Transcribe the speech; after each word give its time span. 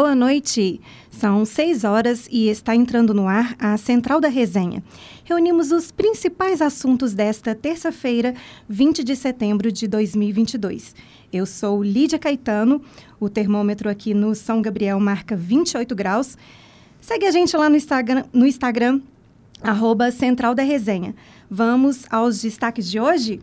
Boa 0.00 0.14
noite. 0.14 0.80
São 1.10 1.44
seis 1.44 1.82
horas 1.82 2.28
e 2.30 2.48
está 2.48 2.72
entrando 2.72 3.12
no 3.12 3.26
ar 3.26 3.56
a 3.58 3.76
Central 3.76 4.20
da 4.20 4.28
Resenha. 4.28 4.80
Reunimos 5.24 5.72
os 5.72 5.90
principais 5.90 6.62
assuntos 6.62 7.14
desta 7.14 7.52
terça-feira, 7.52 8.32
20 8.68 9.02
de 9.02 9.16
setembro 9.16 9.72
de 9.72 9.88
2022. 9.88 10.94
Eu 11.32 11.44
sou 11.44 11.82
Lídia 11.82 12.16
Caetano, 12.16 12.80
o 13.18 13.28
termômetro 13.28 13.90
aqui 13.90 14.14
no 14.14 14.36
São 14.36 14.62
Gabriel 14.62 15.00
marca 15.00 15.34
28 15.34 15.92
graus. 15.96 16.38
Segue 17.00 17.26
a 17.26 17.32
gente 17.32 17.56
lá 17.56 17.68
no 17.68 17.74
Instagram, 17.74 18.22
no 18.32 18.46
Instagram 18.46 19.00
arroba 19.60 20.12
Central 20.12 20.54
da 20.54 20.62
Resenha. 20.62 21.12
Vamos 21.50 22.06
aos 22.08 22.40
destaques 22.40 22.88
de 22.88 23.00
hoje? 23.00 23.40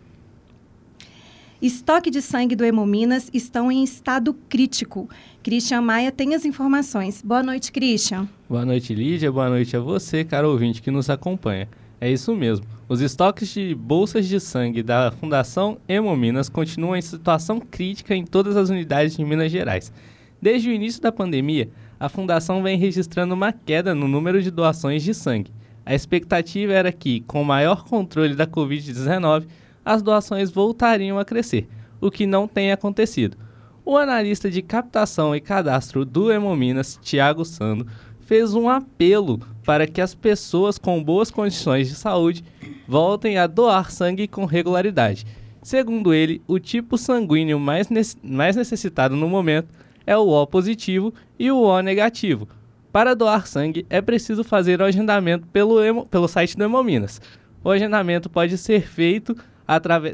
Estoque 1.65 2.11
de 2.11 2.21
sangue 2.21 2.55
do 2.55 2.63
Hemominas 2.63 3.27
estão 3.33 3.71
em 3.71 3.83
estado 3.83 4.35
crítico. 4.47 5.09
Christian 5.41 5.81
Maia 5.81 6.11
tem 6.11 6.35
as 6.35 6.45
informações. 6.45 7.23
Boa 7.23 7.41
noite, 7.41 7.71
Christian. 7.71 8.29
Boa 8.47 8.63
noite, 8.63 8.93
Lídia. 8.93 9.31
Boa 9.31 9.49
noite 9.49 9.75
a 9.75 9.79
você, 9.79 10.23
caro 10.23 10.51
ouvinte, 10.51 10.79
que 10.79 10.91
nos 10.91 11.09
acompanha. 11.09 11.67
É 11.99 12.07
isso 12.07 12.35
mesmo. 12.35 12.67
Os 12.87 13.01
estoques 13.01 13.51
de 13.51 13.73
bolsas 13.73 14.27
de 14.27 14.39
sangue 14.39 14.83
da 14.83 15.11
Fundação 15.19 15.79
Hemominas 15.89 16.49
continuam 16.49 16.95
em 16.95 17.01
situação 17.01 17.59
crítica 17.59 18.15
em 18.15 18.27
todas 18.27 18.55
as 18.55 18.69
unidades 18.69 19.17
de 19.17 19.25
Minas 19.25 19.51
Gerais. 19.51 19.91
Desde 20.39 20.69
o 20.69 20.71
início 20.71 21.01
da 21.01 21.11
pandemia, 21.11 21.67
a 21.99 22.07
Fundação 22.07 22.61
vem 22.61 22.77
registrando 22.77 23.33
uma 23.33 23.51
queda 23.51 23.95
no 23.95 24.07
número 24.07 24.39
de 24.43 24.51
doações 24.51 25.01
de 25.01 25.15
sangue. 25.15 25.51
A 25.83 25.95
expectativa 25.95 26.73
era 26.73 26.91
que, 26.91 27.21
com 27.21 27.43
maior 27.43 27.85
controle 27.85 28.35
da 28.35 28.45
Covid-19, 28.45 29.47
as 29.85 30.01
doações 30.01 30.49
voltariam 30.49 31.19
a 31.19 31.23
crescer, 31.23 31.69
o 32.01 32.09
que 32.09 32.25
não 32.25 32.47
tem 32.47 32.71
acontecido. 32.71 33.37
O 33.85 33.95
analista 33.95 34.49
de 34.49 34.63
captação 34.63 35.35
e 35.35 35.39
cadastro 35.39 36.03
do 36.03 36.31
Hemominas, 36.31 36.99
Tiago 37.03 37.45
Sando, 37.45 37.85
fez 38.21 38.55
um 38.55 38.67
apelo 38.67 39.39
para 39.63 39.85
que 39.85 40.01
as 40.01 40.15
pessoas 40.15 40.79
com 40.79 41.03
boas 41.03 41.29
condições 41.29 41.87
de 41.87 41.95
saúde 41.95 42.43
voltem 42.87 43.37
a 43.37 43.45
doar 43.45 43.91
sangue 43.91 44.27
com 44.27 44.45
regularidade. 44.45 45.25
Segundo 45.61 46.13
ele, 46.13 46.41
o 46.47 46.59
tipo 46.59 46.97
sanguíneo 46.97 47.59
mais, 47.59 47.89
ne 47.89 48.01
mais 48.23 48.55
necessitado 48.55 49.15
no 49.15 49.29
momento 49.29 49.69
é 50.05 50.17
o 50.17 50.27
O 50.27 50.47
positivo 50.47 51.13
e 51.37 51.51
o 51.51 51.61
O 51.61 51.81
negativo. 51.81 52.47
Para 52.91 53.15
doar 53.15 53.45
sangue, 53.45 53.85
é 53.89 54.01
preciso 54.01 54.43
fazer 54.43 54.81
o 54.81 54.85
agendamento 54.85 55.47
pelo, 55.47 56.05
pelo 56.05 56.27
site 56.27 56.55
do 56.55 56.63
Hemominas. 56.63 57.21
O 57.63 57.69
agendamento 57.69 58.29
pode 58.29 58.57
ser 58.57 58.87
feito 58.87 59.35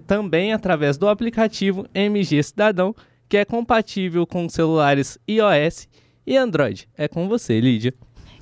também 0.06 0.54
através 0.54 0.98
do 0.98 1.08
aplicativo 1.08 1.86
MG 1.94 2.44
Cidadão, 2.44 2.96
que 3.28 3.38
é 3.38 3.46
compatível 3.46 4.28
com 4.28 4.48
celulares 4.50 5.18
iOS 5.30 5.88
e 6.26 6.38
Android. 6.38 6.88
É 6.98 7.08
com 7.08 7.28
você, 7.28 7.60
Lídia. 7.60 7.94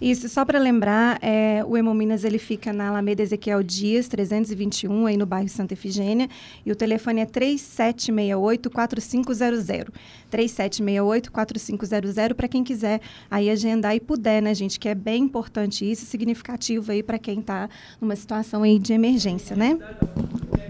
Isso, 0.01 0.29
só 0.29 0.45
para 0.45 0.57
lembrar, 0.57 1.19
é, 1.21 1.61
o 1.65 1.75
Hemominas 1.75 2.23
ele 2.23 2.39
fica 2.39 2.71
na 2.71 2.87
Alameda 2.87 3.21
Ezequiel 3.21 3.61
Dias, 3.61 4.07
321, 4.07 5.07
aí 5.07 5.17
no 5.17 5.25
bairro 5.25 5.49
Santa 5.49 5.73
Efigênia, 5.73 6.29
e 6.65 6.71
o 6.71 6.75
telefone 6.75 7.19
é 7.19 7.25
3768-4500. 7.25 9.89
3768-4500 10.31 12.33
para 12.33 12.47
quem 12.47 12.63
quiser 12.63 13.01
aí 13.29 13.49
agendar 13.49 13.93
e 13.93 13.99
puder, 13.99 14.41
né, 14.41 14.53
gente, 14.53 14.79
que 14.79 14.87
é 14.87 14.95
bem 14.95 15.23
importante 15.23 15.83
isso, 15.89 16.05
significativo 16.05 16.93
aí 16.93 17.03
para 17.03 17.19
quem 17.19 17.41
está 17.41 17.67
numa 17.99 18.15
situação 18.15 18.63
aí 18.63 18.79
de 18.79 18.93
emergência, 18.93 19.53
né? 19.53 19.77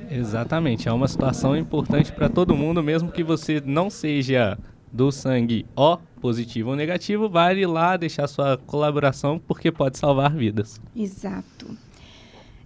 Exatamente, 0.10 0.88
é 0.90 0.92
uma 0.92 1.08
situação 1.08 1.56
importante 1.56 2.12
para 2.12 2.28
todo 2.28 2.56
mundo, 2.56 2.82
mesmo 2.82 3.12
que 3.12 3.24
você 3.24 3.62
não 3.64 3.90
seja 3.90 4.58
do 4.92 5.12
sangue 5.12 5.66
O 5.76 5.98
positivo 6.20 6.72
ou 6.72 6.76
negativo, 6.76 7.30
vale 7.30 7.66
lá 7.66 7.96
deixar 7.96 8.28
sua 8.28 8.58
colaboração 8.58 9.40
porque 9.40 9.72
pode 9.72 9.98
salvar 9.98 10.34
vidas. 10.34 10.82
Exato. 10.96 11.78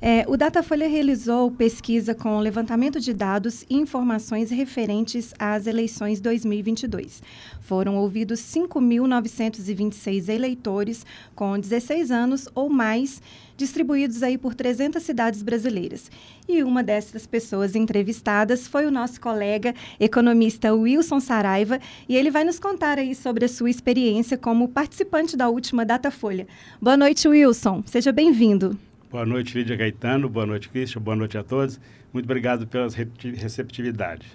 É, 0.06 0.26
o 0.28 0.36
Datafolha 0.36 0.86
realizou 0.86 1.50
pesquisa 1.50 2.14
com 2.14 2.38
levantamento 2.40 3.00
de 3.00 3.14
dados 3.14 3.64
e 3.70 3.78
informações 3.78 4.52
referentes 4.52 5.34
às 5.40 5.66
eleições 5.66 6.20
2022. 6.20 7.24
Foram 7.62 7.96
ouvidos 7.96 8.42
5.926 8.42 10.28
eleitores 10.28 11.06
com 11.34 11.58
16 11.58 12.12
anos 12.12 12.50
ou 12.54 12.70
mais, 12.70 13.22
distribuídos 13.58 14.24
aí 14.24 14.38
por 14.38 14.54
300 14.54 15.02
cidades 15.02 15.44
brasileiras. 15.44 16.10
E 16.48 16.64
uma 16.64 16.84
dessas 16.84 17.26
pessoas 17.26 17.76
entrevistadas 17.76 18.68
foi 18.68 18.86
o 18.86 18.92
nosso 18.92 19.20
colega 19.20 19.74
economista 20.00 20.74
Wilson 20.74 21.20
Saraiva, 21.20 21.80
e 22.08 22.16
ele 22.16 22.32
vai 22.32 22.44
nos 22.44 22.60
contar 22.60 22.98
aí 22.98 23.16
sobre 23.16 23.46
a 23.46 23.50
sua 23.50 23.70
experiência 23.70 24.38
como 24.38 24.68
participante 24.68 25.38
da 25.38 25.50
última 25.50 25.86
Datafolha. 25.86 26.48
Boa 26.82 26.98
noite, 26.98 27.28
Wilson. 27.28 27.84
Seja 27.86 28.12
bem-vindo. 28.12 28.78
Boa 29.10 29.26
noite, 29.26 29.58
Lídia 29.58 29.76
Gaetano. 29.76 30.28
Boa 30.28 30.46
noite, 30.46 30.70
Cristian. 30.70 31.02
Boa 31.02 31.16
noite 31.16 31.38
a 31.38 31.44
todos. 31.44 31.80
Muito 32.12 32.26
obrigado 32.26 32.66
pela 32.66 32.88
receptividade. 33.36 34.26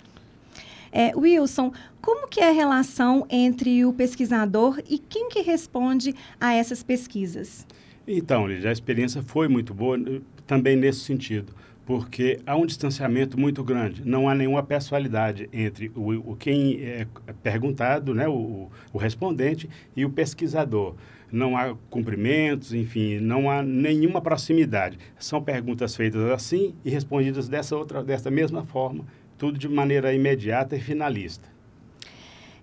É, 0.90 1.14
Wilson, 1.16 1.72
como 2.00 2.28
que 2.28 2.40
é 2.40 2.48
a 2.48 2.52
relação 2.52 3.26
entre 3.28 3.84
o 3.84 3.92
pesquisador 3.92 4.80
e 4.88 4.98
quem 4.98 5.28
que 5.28 5.40
responde 5.40 6.14
a 6.40 6.54
essas 6.54 6.82
pesquisas? 6.82 7.66
Então, 8.10 8.46
a 8.46 8.72
experiência 8.72 9.22
foi 9.22 9.48
muito 9.48 9.74
boa 9.74 9.98
também 10.46 10.74
nesse 10.74 11.00
sentido, 11.00 11.52
porque 11.84 12.40
há 12.46 12.56
um 12.56 12.64
distanciamento 12.64 13.38
muito 13.38 13.62
grande. 13.62 14.02
Não 14.02 14.30
há 14.30 14.34
nenhuma 14.34 14.62
pessoalidade 14.62 15.46
entre 15.52 15.92
o, 15.94 16.30
o 16.30 16.34
quem 16.34 16.80
é 16.80 17.06
perguntado, 17.42 18.14
né, 18.14 18.26
o, 18.26 18.70
o 18.94 18.98
respondente, 18.98 19.68
e 19.94 20.06
o 20.06 20.10
pesquisador 20.10 20.94
não 21.30 21.54
há 21.54 21.76
cumprimentos, 21.90 22.72
enfim, 22.72 23.18
não 23.18 23.50
há 23.50 23.62
nenhuma 23.62 24.22
proximidade. 24.22 24.98
São 25.18 25.42
perguntas 25.42 25.94
feitas 25.94 26.22
assim 26.30 26.74
e 26.82 26.88
respondidas 26.88 27.46
dessa 27.46 27.76
outra, 27.76 28.02
dessa 28.02 28.30
mesma 28.30 28.64
forma, 28.64 29.04
tudo 29.36 29.58
de 29.58 29.68
maneira 29.68 30.14
imediata 30.14 30.74
e 30.74 30.80
finalista. 30.80 31.46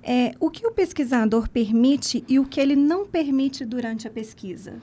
É, 0.01 0.33
o 0.39 0.49
que 0.49 0.65
o 0.65 0.71
pesquisador 0.71 1.47
permite 1.47 2.23
e 2.27 2.39
o 2.39 2.45
que 2.45 2.59
ele 2.59 2.75
não 2.75 3.05
permite 3.05 3.63
durante 3.63 4.07
a 4.07 4.11
pesquisa? 4.11 4.81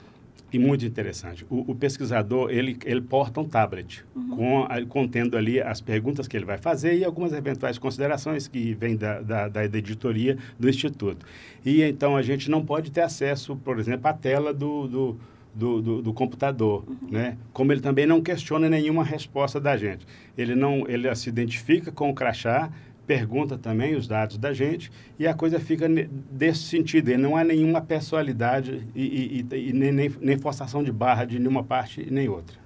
E 0.53 0.59
muito 0.59 0.85
interessante. 0.85 1.43
O, 1.49 1.71
o, 1.71 1.75
pesquisador, 1.75 2.51
ele, 2.51 2.77
ele 2.85 3.01
porta 3.01 3.41
um 3.41 3.43
tablet 3.43 4.05
uhum. 4.15 4.35
com, 4.35 4.67
contendo 4.87 5.35
ali 5.35 5.59
as 5.59 5.81
perguntas 5.81 6.27
que 6.27 6.37
ele 6.37 6.45
vai 6.45 6.59
fazer 6.59 6.95
e 6.95 7.03
algumas 7.03 7.33
eventuais 7.33 7.79
considerações 7.79 8.47
que 8.47 8.75
vêm 8.75 8.95
da, 8.95 9.19
da, 9.19 9.47
da, 9.47 9.65
editoria 9.65 10.37
do 10.59 10.69
Instituto. 10.69 11.25
E 11.65 11.81
então 11.81 12.15
a 12.15 12.21
gente 12.21 12.51
não 12.51 12.63
pode 12.63 12.91
ter 12.91 13.01
acesso, 13.01 13.55
por 13.55 13.79
exemplo, 13.79 14.07
à 14.07 14.13
tela 14.13 14.53
do, 14.53 14.87
do, 14.87 15.19
do, 15.55 15.81
do, 15.81 16.01
do 16.03 16.13
computador, 16.13 16.83
uhum. 16.87 17.09
né? 17.09 17.35
Como 17.51 17.71
ele 17.71 17.81
também 17.81 18.05
não 18.05 18.21
questiona 18.21 18.69
nenhuma 18.69 19.03
resposta 19.03 19.59
da 19.59 19.75
gente. 19.75 20.05
Ele 20.37 20.53
não, 20.53 20.87
ele 20.87 21.13
se 21.15 21.29
identifica 21.29 21.91
com 21.91 22.11
o 22.11 22.13
crachá, 22.13 22.71
pergunta 23.05 23.57
também 23.57 23.95
os 23.95 24.07
dados 24.07 24.37
da 24.37 24.53
gente 24.53 24.91
e 25.19 25.27
a 25.27 25.33
coisa 25.33 25.59
fica 25.59 25.87
desse 26.31 26.63
sentido. 26.63 27.11
E 27.11 27.17
não 27.17 27.35
há 27.35 27.43
nenhuma 27.43 27.81
pessoalidade 27.81 28.87
e, 28.95 29.45
e, 29.51 29.55
e 29.55 29.73
nem, 29.73 29.91
nem, 30.19 30.37
forçação 30.37 30.83
de 30.83 30.91
barra 30.91 31.25
de 31.25 31.39
nenhuma 31.39 31.63
parte 31.63 32.07
nem 32.09 32.29
outra. 32.29 32.57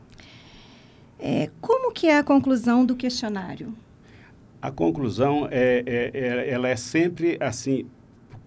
É, 1.20 1.50
como 1.60 1.92
que 1.92 2.08
é 2.08 2.18
a 2.18 2.24
conclusão 2.24 2.86
do 2.86 2.96
questionário? 2.96 3.74
A 4.62 4.72
conclusão 4.72 5.48
é, 5.50 5.84
é, 5.86 6.12
é 6.14 6.50
ela 6.50 6.68
é 6.68 6.76
sempre 6.76 7.38
assim 7.40 7.86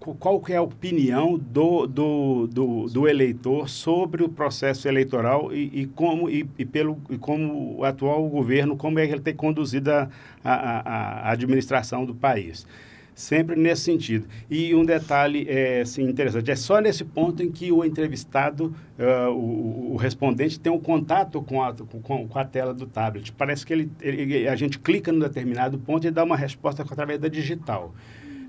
qual 0.01 0.39
que 0.41 0.51
é 0.51 0.57
a 0.57 0.61
opinião 0.61 1.37
do, 1.37 1.85
do, 1.85 2.47
do, 2.47 2.87
do, 2.87 3.07
eleitor 3.07 3.69
sobre 3.69 4.23
o 4.23 4.29
processo 4.29 4.87
eleitoral 4.87 5.53
e, 5.53 5.81
e 5.81 5.85
como, 5.85 6.27
e, 6.27 6.49
e, 6.57 6.65
pelo, 6.65 6.97
e 7.07 7.17
como 7.19 7.77
o 7.77 7.85
atual 7.85 8.27
governo, 8.27 8.75
como 8.75 8.97
é 8.97 9.05
que 9.05 9.13
ele 9.13 9.21
tem 9.21 9.35
conduzido 9.35 9.91
a, 9.91 10.09
a, 10.43 11.29
a 11.29 11.31
administração 11.31 12.03
do 12.03 12.15
país. 12.15 12.65
Sempre 13.13 13.55
nesse 13.55 13.83
sentido. 13.83 14.25
E 14.49 14.73
um 14.73 14.83
detalhe 14.83 15.45
é, 15.47 15.81
assim, 15.81 16.03
interessante, 16.03 16.49
é 16.49 16.55
só 16.55 16.79
nesse 16.79 17.03
ponto 17.03 17.43
em 17.43 17.51
que 17.51 17.71
o 17.71 17.85
entrevistado, 17.85 18.73
uh, 18.97 19.29
o, 19.31 19.93
o, 19.93 19.95
respondente, 19.97 20.59
tem 20.59 20.71
um 20.71 20.79
contato 20.79 21.41
com 21.43 21.61
a, 21.61 21.73
com, 21.73 22.27
com, 22.27 22.39
a 22.39 22.45
tela 22.45 22.73
do 22.73 22.87
tablet. 22.87 23.31
Parece 23.33 23.65
que 23.65 23.73
ele, 23.73 23.91
ele, 24.01 24.47
a 24.47 24.55
gente 24.55 24.79
clica 24.79 25.11
num 25.11 25.19
determinado 25.19 25.77
ponto 25.77 26.07
e 26.07 26.09
dá 26.09 26.23
uma 26.23 26.37
resposta 26.37 26.81
através 26.81 27.19
da 27.19 27.27
digital. 27.27 27.93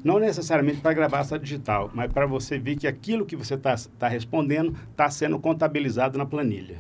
Não 0.02 0.18
necessariamente 0.18 0.80
para 0.80 0.92
gravar 0.92 1.24
só 1.24 1.36
digital, 1.36 1.90
mas 1.94 2.12
para 2.12 2.26
você 2.26 2.58
ver 2.58 2.76
que 2.76 2.86
aquilo 2.86 3.24
que 3.24 3.36
você 3.36 3.54
está 3.54 3.74
tá 3.98 4.08
respondendo 4.08 4.76
está 4.90 5.08
sendo 5.10 5.38
contabilizado 5.38 6.18
na 6.18 6.26
planilha. 6.26 6.78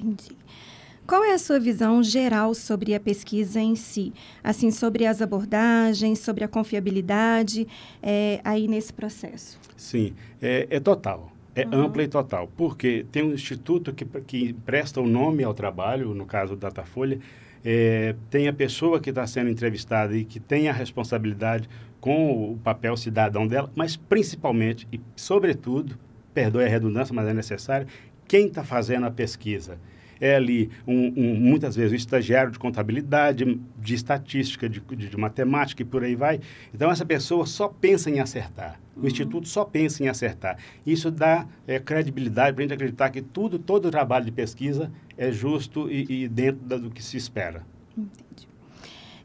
Entendi. 0.00 0.36
Qual 1.06 1.22
é 1.22 1.32
a 1.32 1.38
sua 1.38 1.60
visão 1.60 2.02
geral 2.02 2.52
sobre 2.52 2.92
a 2.92 2.98
pesquisa 2.98 3.60
em 3.60 3.76
si? 3.76 4.12
Assim, 4.42 4.72
sobre 4.72 5.06
as 5.06 5.22
abordagens, 5.22 6.18
sobre 6.18 6.42
a 6.42 6.48
confiabilidade 6.48 7.68
é, 8.02 8.40
aí 8.42 8.66
nesse 8.66 8.92
processo? 8.92 9.56
Sim, 9.76 10.14
é, 10.42 10.66
é 10.68 10.80
total. 10.80 11.30
é 11.54 11.64
uhum. 11.64 11.84
ampla 11.84 12.02
e 12.02 12.08
total. 12.08 12.50
Porque 12.56 13.06
tem 13.12 13.22
um 13.22 13.32
instituto 13.32 13.92
que, 13.92 14.04
que 14.04 14.52
presta 14.52 15.00
o 15.00 15.06
nome 15.06 15.44
ao 15.44 15.54
trabalho, 15.54 16.12
no 16.12 16.26
caso 16.26 16.56
Datafolha, 16.56 17.20
é, 17.68 18.14
tem 18.30 18.46
a 18.46 18.52
pessoa 18.52 19.00
que 19.00 19.10
está 19.10 19.26
sendo 19.26 19.50
entrevistada 19.50 20.16
e 20.16 20.24
que 20.24 20.38
tem 20.38 20.68
a 20.68 20.72
responsabilidade 20.72 21.68
com 22.00 22.52
o 22.52 22.56
papel 22.58 22.96
cidadão 22.96 23.44
dela, 23.44 23.68
mas 23.74 23.96
principalmente 23.96 24.86
e 24.92 25.00
sobretudo, 25.16 25.98
perdoe 26.32 26.64
a 26.64 26.68
redundância, 26.68 27.12
mas 27.12 27.26
é 27.26 27.34
necessário, 27.34 27.88
quem 28.28 28.46
está 28.46 28.62
fazendo 28.62 29.06
a 29.06 29.10
pesquisa 29.10 29.80
é 30.20 30.36
ali, 30.36 30.70
um, 30.86 31.12
um, 31.16 31.34
muitas 31.34 31.76
vezes, 31.76 31.92
um 31.92 31.96
estagiário 31.96 32.52
de 32.52 32.58
contabilidade, 32.58 33.60
de 33.78 33.94
estatística, 33.94 34.68
de, 34.68 34.80
de, 34.80 35.08
de, 35.08 35.16
matemática 35.16 35.82
e 35.82 35.84
por 35.84 36.04
aí 36.04 36.14
vai. 36.14 36.40
Então, 36.72 36.90
essa 36.90 37.04
pessoa 37.04 37.46
só 37.46 37.68
pensa 37.68 38.08
em 38.10 38.20
acertar. 38.20 38.80
O 38.96 39.00
uhum. 39.00 39.06
Instituto 39.06 39.46
só 39.46 39.64
pensa 39.64 40.02
em 40.02 40.08
acertar. 40.08 40.56
Isso 40.86 41.10
dá 41.10 41.46
é, 41.66 41.78
credibilidade 41.78 42.54
para 42.54 42.62
a 42.62 42.64
gente 42.64 42.74
acreditar 42.74 43.10
que 43.10 43.20
tudo, 43.20 43.58
todo 43.58 43.88
o 43.88 43.90
trabalho 43.90 44.24
de 44.24 44.32
pesquisa 44.32 44.90
é 45.16 45.30
justo 45.32 45.90
e, 45.90 46.24
e 46.24 46.28
dentro 46.28 46.64
da, 46.64 46.76
do 46.76 46.90
que 46.90 47.02
se 47.02 47.16
espera. 47.16 47.64
Entendi. 47.96 48.48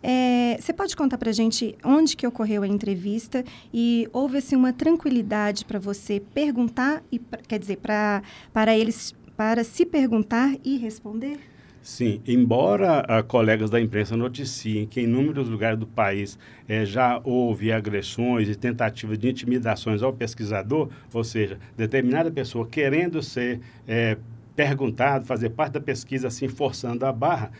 É, 0.03 0.57
você 0.59 0.73
pode 0.73 0.95
contar 0.95 1.17
para 1.17 1.29
a 1.29 1.33
gente 1.33 1.75
onde 1.83 2.17
que 2.17 2.25
ocorreu 2.25 2.63
a 2.63 2.67
entrevista 2.67 3.43
e 3.71 4.09
houve 4.11 4.38
assim, 4.38 4.55
uma 4.55 4.73
tranquilidade 4.73 5.63
para 5.63 5.77
você 5.77 6.19
perguntar 6.33 7.03
e 7.11 7.19
quer 7.47 7.59
dizer 7.59 7.77
para 7.77 8.23
para 8.51 8.75
eles 8.75 9.13
para 9.38 9.63
se 9.63 9.85
perguntar 9.85 10.55
e 10.63 10.77
responder? 10.77 11.39
Sim, 11.83 12.21
embora 12.27 13.23
colegas 13.27 13.71
da 13.71 13.81
imprensa 13.81 14.15
noticiem 14.15 14.85
que 14.85 15.01
em 15.01 15.05
inúmeros 15.05 15.49
lugares 15.49 15.79
do 15.79 15.88
país 15.88 16.38
é, 16.69 16.85
já 16.85 17.19
houve 17.23 17.71
agressões 17.71 18.47
e 18.47 18.55
tentativas 18.55 19.17
de 19.17 19.27
intimidações 19.27 20.03
ao 20.03 20.13
pesquisador, 20.13 20.89
ou 21.11 21.23
seja, 21.23 21.57
determinada 21.75 22.29
pessoa 22.29 22.67
querendo 22.67 23.23
ser 23.23 23.59
é, 23.88 24.15
perguntado, 24.56 25.25
fazer 25.25 25.51
parte 25.51 25.74
da 25.74 25.81
pesquisa, 25.81 26.27
assim, 26.27 26.48
forçando 26.48 27.06
a 27.06 27.12
barra, 27.12 27.51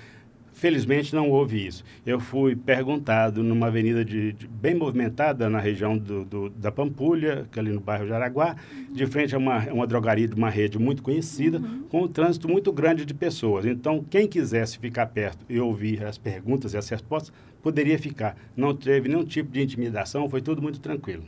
Felizmente 0.54 1.16
não 1.16 1.30
houve 1.30 1.66
isso. 1.66 1.84
Eu 2.06 2.20
fui 2.20 2.56
perguntado 2.56 3.42
numa 3.42 3.68
avenida 3.68 4.04
de, 4.04 4.34
de 4.34 4.48
bem 4.48 4.76
movimentada 4.76 5.50
na 5.50 5.60
região 5.60 5.98
do, 5.98 6.26
do, 6.26 6.50
da 6.50 6.72
Pampulha, 6.72 7.48
que 7.52 7.58
é 7.58 7.62
ali 7.62 7.72
no 7.72 7.80
bairro 7.80 8.06
Jaraguá, 8.06 8.56
uhum. 8.72 8.94
de 8.94 9.06
frente 9.08 9.34
a 9.34 9.38
uma, 9.38 9.60
uma 9.72 9.88
drogaria 9.88 10.28
de 10.28 10.36
uma 10.36 10.50
rede 10.50 10.78
muito 10.78 11.02
conhecida, 11.02 11.58
uhum. 11.58 11.84
com 11.90 12.04
um 12.04 12.08
trânsito 12.08 12.48
muito 12.48 12.72
grande 12.72 13.06
de 13.06 13.14
pessoas. 13.14 13.66
Então, 13.66 14.06
quem 14.10 14.28
quisesse 14.28 14.78
ficar 14.78 15.08
perto 15.08 15.46
e 15.50 15.60
ouvir 15.60 16.04
as 16.04 16.18
perguntas 16.18 16.74
e 16.74 16.78
as 16.78 16.88
respostas, 16.90 17.34
poderia 17.64 17.98
ficar. 17.98 18.36
Não 18.56 18.76
teve 18.76 19.08
nenhum 19.08 19.24
tipo 19.24 19.52
de 19.52 19.62
intimidação, 19.62 20.30
foi 20.30 20.42
tudo 20.42 20.62
muito 20.62 20.80
tranquilo. 20.80 21.24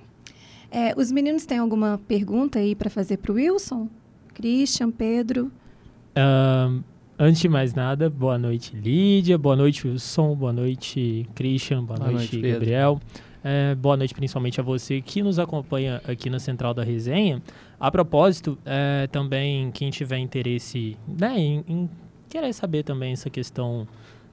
É, 0.69 0.93
os 0.95 1.11
meninos 1.11 1.45
têm 1.45 1.59
alguma 1.59 1.99
pergunta 2.07 2.59
aí 2.59 2.75
para 2.75 2.89
fazer 2.89 3.17
para 3.17 3.31
o 3.31 3.35
Wilson? 3.35 3.89
Christian, 4.33 4.91
Pedro? 4.91 5.51
Um 6.15 6.93
Antes 7.17 7.41
de 7.41 7.47
mais 7.47 7.75
nada, 7.75 8.09
boa 8.09 8.39
noite, 8.39 8.75
Lídia, 8.75 9.37
boa 9.37 9.55
noite, 9.55 9.87
Wilson, 9.87 10.35
boa 10.35 10.51
noite, 10.51 11.27
Christian, 11.35 11.83
boa, 11.83 11.99
boa 11.99 12.11
noite, 12.11 12.35
noite 12.37 12.51
Gabriel. 12.51 12.99
É, 13.43 13.75
boa 13.75 13.95
noite 13.95 14.15
principalmente 14.15 14.59
a 14.59 14.63
você 14.63 14.99
que 14.99 15.21
nos 15.21 15.37
acompanha 15.37 16.01
aqui 16.07 16.27
na 16.27 16.39
Central 16.39 16.73
da 16.73 16.83
Resenha. 16.83 17.39
A 17.79 17.91
propósito, 17.91 18.57
é, 18.65 19.05
também 19.11 19.69
quem 19.71 19.91
tiver 19.91 20.17
interesse 20.17 20.97
né, 21.07 21.37
em, 21.37 21.63
em, 21.67 21.89
querer 22.27 22.51
saber 22.51 22.81
também 22.81 23.13
essa 23.13 23.29
questão 23.29 23.87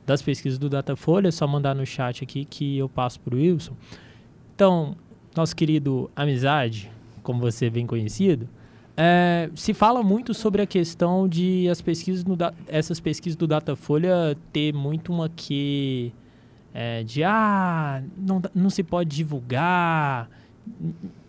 das 0.07 0.23
pesquisas 0.23 0.59
do 0.59 0.71
Datafolha, 0.71 1.29
é 1.29 1.31
só 1.31 1.47
mandar 1.47 1.75
no 1.75 1.85
chat 1.85 2.25
aqui 2.25 2.47
que 2.47 2.79
eu 2.79 2.89
passo 2.89 3.21
para 3.21 3.35
o 3.35 3.39
Wilson. 3.39 3.77
Então, 4.55 4.97
nosso 5.37 5.55
querido 5.55 6.11
Amizade, 6.17 6.91
como 7.23 7.41
você 7.41 7.67
é 7.67 7.71
bem 7.71 7.87
conhecido, 7.87 8.49
é, 8.97 9.51
se 9.55 9.73
fala 9.73 10.03
muito 10.03 10.35
sobre 10.35 10.63
a 10.63 10.67
questão 10.67 11.29
de 11.29 11.69
as 11.69 11.81
pesquisas 11.81 12.25
no, 12.25 12.37
essas 12.67 13.01
pesquisas 13.01 13.37
do 13.37 13.47
Datafolha 13.47 14.37
ter 14.53 14.75
muito 14.75 15.13
uma 15.13 15.29
que 15.29 16.13
é, 16.75 17.03
de 17.03 17.25
ah 17.25 18.03
não, 18.17 18.43
não 18.55 18.71
se 18.71 18.83
pode 18.83 19.17
divulgar. 19.17 20.29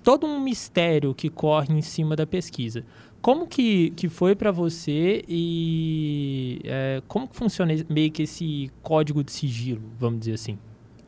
Todo 0.03 0.25
um 0.25 0.39
mistério 0.39 1.13
que 1.13 1.29
corre 1.29 1.73
em 1.73 1.81
cima 1.81 2.15
da 2.15 2.25
pesquisa. 2.25 2.83
Como 3.21 3.45
que, 3.45 3.91
que 3.91 4.09
foi 4.09 4.35
para 4.35 4.51
você 4.51 5.23
e 5.27 6.59
é, 6.63 7.01
como 7.07 7.27
que 7.27 7.35
funciona 7.35 7.73
meio 7.87 8.11
que 8.11 8.23
esse 8.23 8.71
código 8.81 9.23
de 9.23 9.31
sigilo 9.31 9.83
vamos 9.99 10.21
dizer 10.21 10.33
assim 10.33 10.57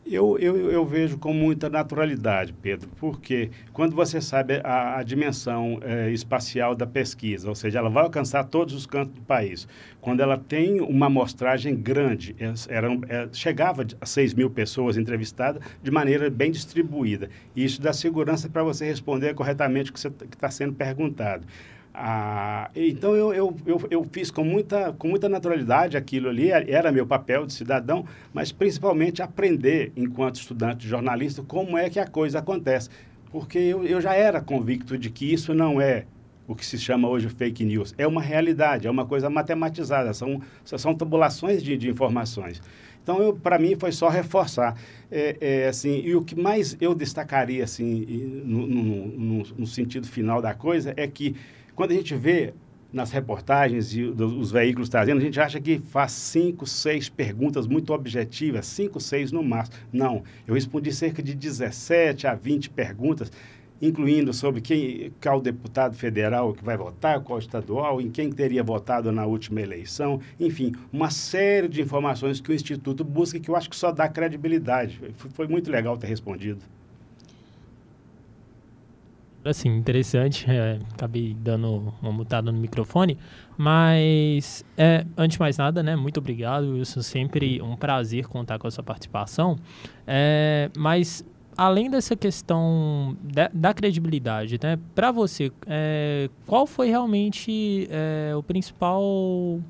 eu, 0.05 0.37
eu, 0.37 0.71
eu, 0.71 0.85
vejo 0.85 1.17
com 1.17 1.33
muita 1.33 1.69
naturalidade, 1.69 2.53
Pedro, 2.53 2.89
porque 2.99 3.49
quando 3.71 3.95
você 3.95 4.19
sabe 4.19 4.59
a, 4.63 4.97
a 4.99 5.03
dimensão 5.03 5.79
é, 5.81 6.11
espacial 6.11 6.75
da 6.75 6.85
pesquisa, 6.85 7.47
ou 7.47 7.55
seja, 7.55 7.79
ela 7.79 7.89
vai 7.89 8.03
alcançar 8.03 8.43
todos 8.43 8.73
os 8.73 8.85
cantos 8.85 9.13
do 9.15 9.21
país, 9.21 9.67
quando 10.01 10.21
ela 10.21 10.37
tem 10.37 10.81
uma 10.81 11.05
amostragem 11.05 11.75
grande, 11.75 12.35
é, 12.39 12.53
era, 12.69 12.87
é, 13.07 13.29
chegava 13.31 13.85
a 13.99 14.05
6 14.05 14.33
mil 14.33 14.49
pessoas 14.49 14.97
entrevistadas 14.97 15.61
de 15.81 15.91
maneira 15.91 16.29
bem 16.29 16.51
distribuída, 16.51 17.29
e 17.55 17.63
isso 17.63 17.81
dá 17.81 17.93
segurança 17.93 18.49
para 18.49 18.63
você 18.63 18.85
responder 18.85 19.33
corretamente 19.33 19.91
o 19.91 19.93
que 19.93 19.99
está 19.99 20.51
sendo 20.51 20.73
perguntado. 20.73 21.45
Ah, 21.95 22.71
então 22.75 23.15
eu, 23.15 23.31
eu, 23.33 23.55
eu, 23.67 23.87
eu, 23.91 24.07
fiz 24.11 24.31
com 24.31 24.43
muita, 24.43 24.93
com 24.93 25.07
muita 25.07 25.29
naturalidade 25.29 25.95
aquilo 25.95 26.27
ali, 26.27 26.49
era 26.49 26.91
meu 26.91 27.05
papel 27.05 27.45
de 27.45 27.53
cidadão, 27.53 28.03
mas 28.33 28.51
principalmente 28.51 29.21
aprender, 29.21 29.91
enquanto 29.95 30.37
estudante 30.37 30.87
jornalista, 30.87 31.43
como 31.43 31.77
é 31.77 31.91
que 31.91 31.99
a 31.99 32.07
coisa 32.07 32.39
acontece. 32.39 32.89
Porque 33.31 33.59
eu, 33.59 33.85
eu 33.85 34.01
já 34.01 34.15
era 34.15 34.41
convicto 34.41 34.97
de 34.97 35.11
que 35.11 35.31
isso 35.31 35.53
não 35.53 35.79
é 35.79 36.05
o 36.47 36.55
que 36.55 36.65
se 36.65 36.79
chama 36.79 37.07
hoje 37.07 37.29
fake 37.29 37.63
news, 37.63 37.93
é 37.97 38.07
uma 38.07 38.21
realidade, 38.21 38.87
é 38.87 38.91
uma 38.91 39.05
coisa 39.05 39.29
matematizada, 39.29 40.13
são, 40.13 40.41
são 40.65 40.95
tabulações 40.95 41.61
de, 41.61 41.77
de 41.77 41.89
informações. 41.89 42.61
Então, 43.03 43.37
para 43.37 43.59
mim, 43.59 43.75
foi 43.77 43.91
só 43.91 44.07
reforçar. 44.09 44.75
É, 45.11 45.37
é, 45.39 45.67
assim, 45.67 46.01
e 46.03 46.15
o 46.15 46.23
que 46.23 46.39
mais 46.39 46.75
eu 46.81 46.95
destacaria 46.95 47.63
assim, 47.63 48.05
no, 48.45 48.65
no, 48.65 48.83
no, 49.07 49.43
no 49.57 49.67
sentido 49.67 50.07
final 50.07 50.41
da 50.41 50.53
coisa 50.53 50.93
é 50.97 51.05
que 51.05 51.35
quando 51.75 51.91
a 51.91 51.95
gente 51.95 52.15
vê 52.15 52.53
nas 52.93 53.11
reportagens 53.11 53.95
e 53.95 54.03
os 54.03 54.51
veículos 54.51 54.87
trazendo, 54.87 55.17
a 55.17 55.23
gente 55.23 55.39
acha 55.39 55.59
que 55.59 55.79
faz 55.79 56.11
cinco, 56.11 56.67
seis 56.67 57.09
perguntas 57.09 57.65
muito 57.65 57.91
objetivas, 57.91 58.67
cinco, 58.67 58.99
seis 58.99 59.31
no 59.31 59.41
máximo. 59.41 59.77
Não, 59.91 60.23
eu 60.47 60.53
respondi 60.53 60.93
cerca 60.93 61.23
de 61.23 61.33
17 61.33 62.27
a 62.27 62.35
20 62.35 62.69
perguntas, 62.69 63.31
incluindo 63.81 64.31
sobre 64.31 64.61
quem, 64.61 65.11
qual 65.19 65.41
deputado 65.41 65.95
federal 65.95 66.53
que 66.53 66.63
vai 66.63 66.77
votar, 66.77 67.19
qual 67.21 67.39
estadual, 67.39 67.99
em 67.99 68.11
quem 68.11 68.31
teria 68.31 68.63
votado 68.63 69.11
na 69.11 69.25
última 69.25 69.59
eleição, 69.59 70.21
enfim, 70.39 70.71
uma 70.91 71.09
série 71.09 71.67
de 71.67 71.81
informações 71.81 72.39
que 72.39 72.51
o 72.51 72.53
Instituto 72.53 73.03
busca 73.03 73.39
que 73.39 73.49
eu 73.49 73.55
acho 73.55 73.71
que 73.71 73.75
só 73.75 73.91
dá 73.91 74.07
credibilidade. 74.07 75.01
Foi 75.33 75.47
muito 75.47 75.71
legal 75.71 75.97
ter 75.97 76.07
respondido 76.07 76.61
assim, 79.45 79.69
interessante. 79.69 80.45
É, 80.49 80.79
acabei 80.93 81.33
dando 81.33 81.93
uma 82.01 82.11
mutada 82.11 82.51
no 82.51 82.57
microfone. 82.57 83.17
Mas, 83.57 84.65
é, 84.77 85.05
antes 85.17 85.35
de 85.35 85.39
mais 85.39 85.57
nada, 85.57 85.83
né? 85.83 85.95
Muito 85.95 86.17
obrigado, 86.17 86.73
Wilson. 86.73 87.01
Sempre 87.01 87.61
um 87.61 87.75
prazer 87.75 88.27
contar 88.27 88.57
com 88.57 88.67
a 88.67 88.71
sua 88.71 88.83
participação. 88.83 89.57
É, 90.07 90.69
mas, 90.77 91.25
além 91.57 91.89
dessa 91.89 92.15
questão 92.15 93.17
da, 93.23 93.49
da 93.53 93.73
credibilidade, 93.73 94.59
né? 94.61 94.79
Para 94.95 95.11
você, 95.11 95.51
é, 95.67 96.29
qual 96.45 96.65
foi 96.65 96.89
realmente 96.89 97.87
é, 97.89 98.35
o 98.35 98.43
principal 98.43 99.61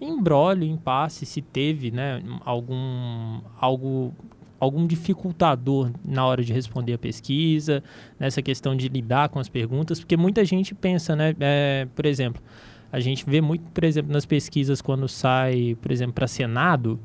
embrólio, 0.00 0.64
impasse, 0.64 1.26
se 1.26 1.42
teve, 1.42 1.90
né? 1.90 2.22
Algum, 2.44 3.40
algo 3.60 4.14
algum 4.60 4.86
dificultador 4.86 5.90
na 6.04 6.26
hora 6.26 6.42
de 6.42 6.52
responder 6.52 6.94
a 6.94 6.98
pesquisa, 6.98 7.82
nessa 8.18 8.42
questão 8.42 8.76
de 8.76 8.88
lidar 8.88 9.28
com 9.28 9.38
as 9.38 9.48
perguntas, 9.48 10.00
porque 10.00 10.16
muita 10.16 10.44
gente 10.44 10.74
pensa, 10.74 11.14
né? 11.14 11.34
É, 11.38 11.86
por 11.94 12.06
exemplo, 12.06 12.42
a 12.90 13.00
gente 13.00 13.24
vê 13.24 13.40
muito, 13.40 13.70
por 13.70 13.84
exemplo, 13.84 14.12
nas 14.12 14.26
pesquisas 14.26 14.80
quando 14.80 15.06
sai, 15.08 15.76
por 15.80 15.92
exemplo, 15.92 16.14
para 16.14 16.26
Senado, 16.26 16.98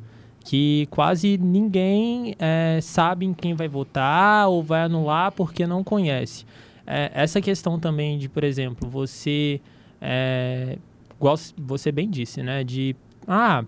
que 0.44 0.88
quase 0.90 1.38
ninguém 1.38 2.36
é, 2.40 2.80
sabe 2.82 3.26
em 3.26 3.34
quem 3.34 3.54
vai 3.54 3.68
votar 3.68 4.50
ou 4.50 4.64
vai 4.64 4.84
anular 4.84 5.32
porque 5.32 5.66
não 5.68 5.84
conhece. 5.84 6.46
É, 6.86 7.12
essa 7.14 7.40
questão 7.40 7.80
também 7.80 8.18
de, 8.18 8.28
por 8.28 8.44
exemplo, 8.44 8.90
você, 8.90 9.62
é, 10.02 10.78
igual 11.16 11.36
você 11.58 11.92
bem 11.92 12.10
disse, 12.10 12.44
né? 12.44 12.64
De, 12.64 12.96
ah, 13.28 13.64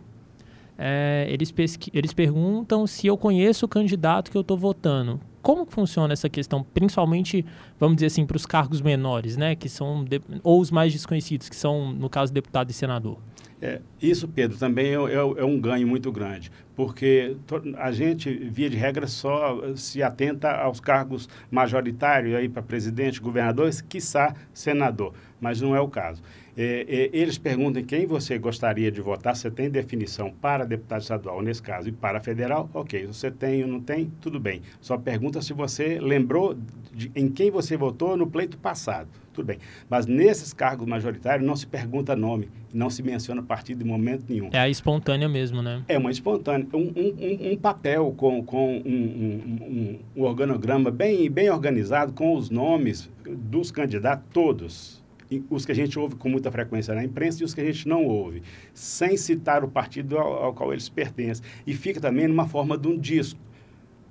é, 0.78 1.26
eles, 1.30 1.54
eles 1.94 2.14
perguntam 2.14 2.86
se 2.86 3.08
eu 3.08 3.18
conheço 3.18 3.66
o 3.66 3.70
candidato 3.70 4.32
que 4.32 4.38
eu 4.38 4.42
estou 4.42 4.58
votando. 4.58 5.20
Como 5.42 5.66
funciona 5.66 6.14
essa 6.14 6.28
questão, 6.28 6.64
principalmente, 6.64 7.46
vamos 7.80 7.98
dizer 7.98 8.08
assim, 8.08 8.26
para 8.26 8.36
os 8.36 8.46
cargos 8.46 8.82
menores, 8.82 9.38
né, 9.38 9.56
que 9.56 9.70
são 9.70 10.04
ou 10.44 10.60
os 10.60 10.72
mais 10.72 10.92
desconhecidos, 10.92 11.48
que 11.48 11.56
são, 11.56 11.94
no 11.94 12.10
caso, 12.10 12.34
deputado 12.34 12.72
e 12.72 12.74
senador? 12.74 13.20
É, 13.62 13.82
isso, 14.02 14.28
Pedro, 14.28 14.58
também 14.58 14.88
é, 14.88 14.96
é, 14.96 15.16
é, 15.16 15.46
um 15.46 15.60
ganho 15.60 15.88
muito 15.88 16.12
grande, 16.12 16.52
porque 16.76 17.38
a 17.78 17.92
gente, 17.92 18.30
via 18.32 18.70
de 18.70 18.76
regra, 18.76 19.08
só 19.08 19.76
se 19.76 20.04
atenta 20.04 20.52
aos 20.52 20.80
cargos 20.80 21.30
majoritários 21.50 22.36
aí 22.36 22.50
para 22.50 22.62
presidente, 22.62 23.22
governador, 23.22 23.72
quiçá 23.88 24.36
senador, 24.54 25.14
mas 25.40 25.62
não 25.62 25.76
é 25.76 25.80
o 25.80 25.88
caso. 25.88 26.22
É, 26.58 26.86
é, 26.88 27.10
eles 27.12 27.38
perguntam 27.38 27.84
quem 27.84 28.06
você 28.06 28.38
gostaria 28.38 28.90
de 28.90 29.02
votar, 29.02 29.36
você 29.36 29.52
tem 29.52 29.70
definição 29.70 30.32
para 30.32 30.64
deputado 30.64 31.02
estadual, 31.02 31.42
nesse 31.42 31.62
caso, 31.62 31.90
e 31.90 31.92
para 31.92 32.22
federal, 32.22 32.70
ok. 32.74 33.06
Você 33.08 33.30
tem 33.30 33.64
ou 33.64 33.68
não 33.68 33.82
tem, 33.82 34.12
tudo 34.22 34.40
bem. 34.40 34.62
Só 34.80 34.98
pergunta 34.98 35.42
se 35.42 35.52
você 35.52 36.00
lembrou 36.00 36.56
de, 36.94 37.12
em 37.14 37.28
quem 37.30 37.52
você 37.52 37.76
votou 37.76 38.16
no 38.16 38.26
pleito 38.26 38.58
passado, 38.58 39.10
tudo 39.34 39.48
bem. 39.48 39.60
Mas 39.90 40.06
nesses 40.06 40.54
cargos 40.54 40.88
majoritários 40.88 41.46
não 41.46 41.58
se 41.58 41.68
pergunta 41.68 42.16
nome, 42.16 42.48
não 42.74 42.90
se 42.90 43.04
menciona 43.04 43.44
partido 43.44 43.84
em 43.84 43.88
momento 43.88 44.24
nenhum. 44.30 44.50
É 44.54 44.60
a 44.60 44.70
espontânea 44.70 45.28
mesmo, 45.28 45.62
né? 45.62 45.84
É 45.90 45.98
uma 45.98 46.10
espontânea. 46.10 46.66
Um, 46.74 46.94
um, 46.96 47.52
um 47.52 47.58
papel 47.58 48.14
com, 48.16 48.42
com 48.44 48.78
um, 48.78 50.00
um 50.16 50.22
organograma 50.24 50.90
bem, 50.90 51.30
bem 51.30 51.50
organizado, 51.50 52.14
com 52.14 52.34
os 52.34 52.50
nomes 52.50 53.12
dos 53.26 53.72
candidatos, 53.72 54.26
todos 54.32 55.05
os 55.50 55.66
que 55.66 55.72
a 55.72 55.76
gente 55.76 55.98
ouve 55.98 56.16
com 56.16 56.30
muita 56.30 56.52
frequência 56.52 56.94
na 56.94 57.04
imprensa 57.04 57.42
e 57.42 57.46
os 57.46 57.54
que 57.54 57.62
a 57.62 57.66
gente 57.66 57.88
não 57.88 58.06
ouve, 58.06 58.44
sem 58.74 59.18
citar 59.18 59.64
o 59.64 59.68
partido 59.68 60.18
ao, 60.18 60.46
ao 60.46 60.54
qual 60.54 60.72
eles 60.72 60.90
pertencem. 60.90 61.44
E 61.66 61.74
fica 61.74 62.00
também 62.00 62.28
numa 62.28 62.48
forma 62.48 62.78
de 62.78 62.88
um 62.88 62.98
disco. 62.98 63.40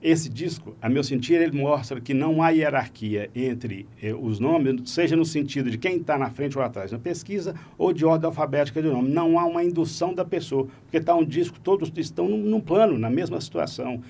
Esse 0.03 0.29
disco, 0.29 0.77
a 0.83 0.89
meu 0.89 1.03
sentir, 1.03 1.41
ele 1.41 1.59
mostra 1.59 1.99
que 1.99 2.13
não 2.13 2.43
há 2.43 2.51
hierarquia 2.51 3.31
entre 3.35 3.87
eh, 4.03 4.13
os 4.13 4.39
nomes, 4.39 4.91
seja 4.91 5.17
no 5.17 5.25
sentido 5.25 5.71
de 5.71 5.79
quem 5.79 5.97
está 5.97 6.19
na 6.19 6.29
frente 6.29 6.59
ou 6.59 6.63
atrás 6.63 6.93
na 6.93 6.99
pesquisa, 6.99 7.55
ou 7.79 7.91
de 7.91 8.05
ordem 8.05 8.27
alfabética 8.27 8.83
de 8.83 8.89
nome. 8.89 9.09
Não 9.09 9.39
há 9.39 9.47
uma 9.47 9.65
indução 9.65 10.13
da 10.13 10.23
pessoa, 10.23 10.69
porque 10.83 10.99
está 10.99 11.15
um 11.15 11.25
disco, 11.25 11.59
todos 11.59 11.91
estão 11.97 12.29
num, 12.29 12.37
num 12.37 12.61
plano, 12.61 12.99
na 12.99 13.09
mesma 13.09 13.41
situação. 13.41 14.03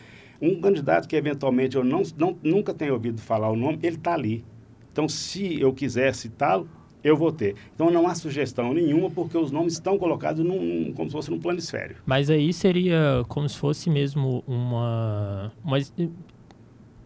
Um 0.43 0.61
candidato 0.61 1.07
que 1.07 1.15
eventualmente 1.15 1.77
eu 1.77 1.85
não, 1.85 2.03
não, 2.19 2.37
nunca 2.43 2.75
tenho 2.75 2.95
ouvido 2.95 3.21
falar 3.21 3.49
o 3.49 3.55
nome, 3.55 3.79
ele 3.81 3.95
está 3.95 4.15
ali. 4.15 4.45
Então, 4.91 5.09
se 5.09 5.61
eu 5.61 5.73
quiser 5.73 6.13
citá-lo, 6.13 6.69
eu 7.05 7.17
vou 7.17 7.31
ter. 7.31 7.55
Então 7.75 7.91
não 7.91 8.09
há 8.09 8.15
sugestão 8.15 8.73
nenhuma, 8.73 9.11
porque 9.11 9.37
os 9.37 9.51
nomes 9.51 9.75
estão 9.75 9.99
colocados 9.99 10.43
num, 10.43 10.91
como 10.95 11.11
se 11.11 11.13
fosse 11.13 11.31
num 11.31 11.39
planisfério. 11.39 11.97
Mas 12.07 12.31
aí 12.31 12.51
seria 12.53 13.23
como 13.29 13.47
se 13.47 13.59
fosse 13.59 13.91
mesmo 13.91 14.43
uma. 14.47 15.53
uma 15.63 15.77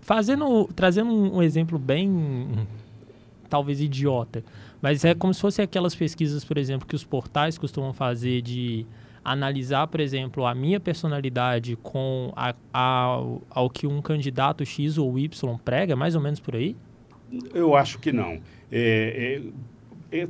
fazendo. 0.01 0.71
trazendo 0.75 1.11
um, 1.11 1.43
exemplo 1.43 1.79
bem. 1.79 2.67
talvez 3.51 3.81
idiota. 3.81 4.45
Mas 4.81 5.05
é 5.05 5.15
como 5.15 5.35
se 5.35 5.41
fosse 5.41 5.61
aquelas 5.61 5.97
pesquisas, 5.97 6.45
por 6.45 6.57
exemplo, 6.57 6.87
que 6.87 6.95
os 6.95 7.03
portais 7.03 7.59
costumam 7.59 7.93
fazer 7.93 8.41
de 8.41 8.87
analisar, 9.25 9.89
por 9.89 9.99
exemplo, 9.99 10.47
a 10.47 10.55
minha 10.55 10.79
personalidade 10.79 11.77
com 11.83 12.33
a, 12.37 12.55
a, 12.73 13.21
ao 13.51 13.69
que 13.69 13.87
um 13.87 14.01
candidato 14.01 14.65
X 14.65 14.97
ou 14.97 15.19
Y 15.19 15.59
prega, 15.59 15.97
mais 15.97 16.15
ou 16.15 16.21
menos 16.21 16.39
por 16.39 16.55
aí? 16.55 16.77
Eu 17.53 17.75
acho 17.75 17.99
que 17.99 18.13
não. 18.13 18.41
É, 18.71 19.41
é, 19.41 19.43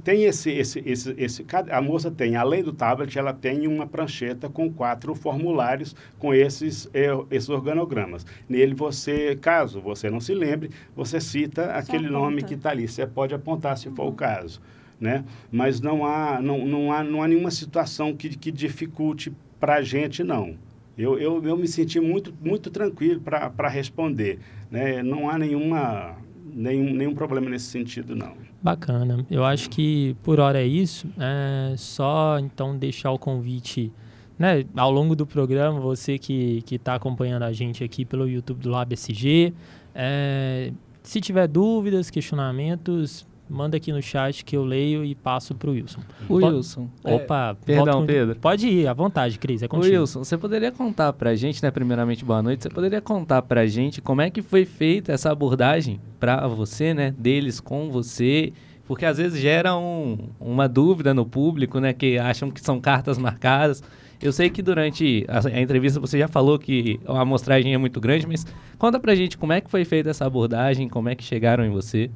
tem 0.02 0.25
esse, 0.25 0.50
esse, 0.50 0.82
esse, 0.85 1.14
esse, 1.16 1.47
a 1.70 1.80
moça 1.80 2.11
tem, 2.11 2.35
além 2.35 2.64
do 2.64 2.73
tablet, 2.73 3.16
ela 3.16 3.32
tem 3.32 3.66
uma 3.68 3.87
prancheta 3.87 4.49
com 4.49 4.73
quatro 4.73 5.14
formulários 5.14 5.94
com 6.18 6.35
esses, 6.35 6.90
é, 6.92 7.08
esses 7.30 7.49
organogramas. 7.49 8.26
Nele 8.49 8.75
você, 8.75 9.37
caso 9.37 9.80
você 9.80 10.11
não 10.11 10.20
se 10.20 10.35
lembre, 10.35 10.70
você 10.97 11.20
cita 11.20 11.66
aquele 11.73 12.08
nome 12.08 12.42
que 12.42 12.54
está 12.54 12.70
ali. 12.70 12.88
Você 12.88 13.06
pode 13.06 13.35
apontar 13.35 13.78
se 13.78 13.88
for 13.90 14.08
o 14.08 14.12
caso, 14.12 14.61
né? 15.00 15.25
Mas 15.50 15.80
não 15.80 16.04
há, 16.04 16.40
não, 16.42 16.66
não 16.66 16.92
há, 16.92 17.04
não 17.04 17.23
há 17.23 17.28
nenhuma 17.28 17.52
situação 17.52 18.16
que, 18.16 18.30
que 18.30 18.50
dificulte 18.50 19.32
para 19.61 19.76
a 19.76 19.82
gente, 19.82 20.25
não. 20.25 20.56
Eu, 20.97 21.16
eu, 21.16 21.40
eu 21.44 21.56
me 21.56 21.68
senti 21.68 22.00
muito, 22.00 22.35
muito 22.42 22.68
tranquilo 22.70 23.20
para 23.20 23.68
responder. 23.68 24.40
Né? 24.68 25.00
Não 25.04 25.30
há 25.30 25.38
nenhuma, 25.38 26.16
nenhum, 26.52 26.92
nenhum 26.92 27.14
problema 27.14 27.49
nesse 27.49 27.66
sentido, 27.66 28.16
não. 28.16 28.48
Bacana. 28.60 29.24
Eu 29.30 29.44
acho 29.44 29.70
que 29.70 30.16
por 30.22 30.40
hora 30.40 30.60
é 30.60 30.66
isso. 30.66 31.06
É 31.18 31.76
só 31.76 32.38
então 32.38 32.76
deixar 32.76 33.12
o 33.12 33.18
convite, 33.18 33.92
né, 34.38 34.64
ao 34.76 34.90
longo 34.90 35.14
do 35.14 35.26
programa, 35.26 35.78
você 35.78 36.18
que 36.18 36.64
está 36.70 36.94
acompanhando 36.94 37.44
a 37.44 37.52
gente 37.52 37.84
aqui 37.84 38.04
pelo 38.04 38.28
YouTube 38.28 38.60
do 38.60 38.70
LabSG, 38.70 39.52
é, 39.94 40.72
se 41.02 41.20
tiver 41.20 41.46
dúvidas, 41.46 42.10
questionamentos, 42.10 43.26
manda 43.49 43.76
aqui 43.76 43.93
no 43.93 44.02
chat 44.02 44.45
que 44.45 44.57
eu 44.57 44.64
leio 44.64 45.05
e 45.05 45.14
passo 45.14 45.55
para 45.55 45.71
o 45.71 45.73
Wilson. 45.73 46.00
O 46.28 46.35
Wilson. 46.35 46.88
Opa, 47.02 47.57
é, 47.61 47.64
perdão, 47.64 48.05
Pedro. 48.05 48.37
Pode 48.37 48.69
ir, 48.69 48.87
à 48.87 48.93
vontade, 48.93 49.38
Cris, 49.38 49.62
é 49.62 49.69
contigo. 49.69 49.95
O 49.95 50.00
Wilson, 50.00 50.25
você 50.25 50.37
poderia 50.37 50.71
contar 50.71 51.12
para 51.12 51.31
a 51.31 51.35
gente, 51.35 51.62
né, 51.62 51.71
primeiramente, 51.71 52.25
boa 52.25 52.43
noite, 52.43 52.62
você 52.62 52.69
poderia 52.69 53.00
contar 53.00 53.43
para 53.43 53.62
a 53.62 53.67
gente 53.67 54.00
como 54.00 54.21
é 54.21 54.31
que 54.31 54.43
foi 54.43 54.64
feita 54.64 55.12
essa 55.12 55.31
abordagem 55.31 56.00
para 56.21 56.47
você, 56.47 56.93
né, 56.93 57.14
deles 57.19 57.61
com 57.61 57.90
você, 57.90 58.52
porque 58.87 59.05
às 59.05 59.19
vezes 59.19 59.40
gera 59.40 59.76
um, 59.76 60.31
uma 60.40 60.67
dúvida 60.69 61.12
no 61.12 61.26
público, 61.26 61.78
né, 61.78 61.93
que 61.93 62.19
acham 62.19 62.50
que 62.50 62.61
são 62.61 62.81
cartas 62.81 63.19
marcadas. 63.19 63.83
Eu 64.21 64.33
sei 64.33 64.50
que 64.50 64.62
durante 64.62 65.25
a, 65.28 65.47
a, 65.47 65.61
entrevista 65.61 66.00
você 66.00 66.19
já 66.19 66.26
falou 66.26 66.59
que 66.59 66.99
a 67.07 67.21
amostragem 67.21 67.73
é 67.73 67.78
muito 67.78 68.00
grande, 68.00 68.26
mas 68.26 68.45
conta 68.76 68.99
pra 68.99 69.14
gente 69.14 69.38
como 69.38 69.52
é 69.52 69.61
que 69.61 69.71
foi 69.71 69.85
feita 69.85 70.11
essa 70.11 70.26
abordagem, 70.26 70.88
como 70.88 71.09
é 71.09 71.14
que 71.14 71.23
chegaram 71.23 71.64
em 71.64 71.71
você. 71.71 72.11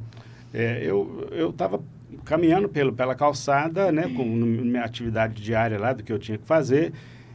É, 0.53 0.85
eu 0.85 1.51
estava 1.51 1.81
caminhando 2.25 2.69
pelo, 2.69 2.93
pela 2.93 3.15
calçada, 3.15 3.91
né, 3.91 4.03
com 4.15 4.25
minha 4.25 4.85
atividade 4.85 5.43
diária 5.43 5.79
lá 5.79 5.93
do 5.93 6.03
que 6.03 6.13
eu 6.13 6.19
tinha 6.19 6.39
que 6.39 6.47
fazer, 6.47 6.93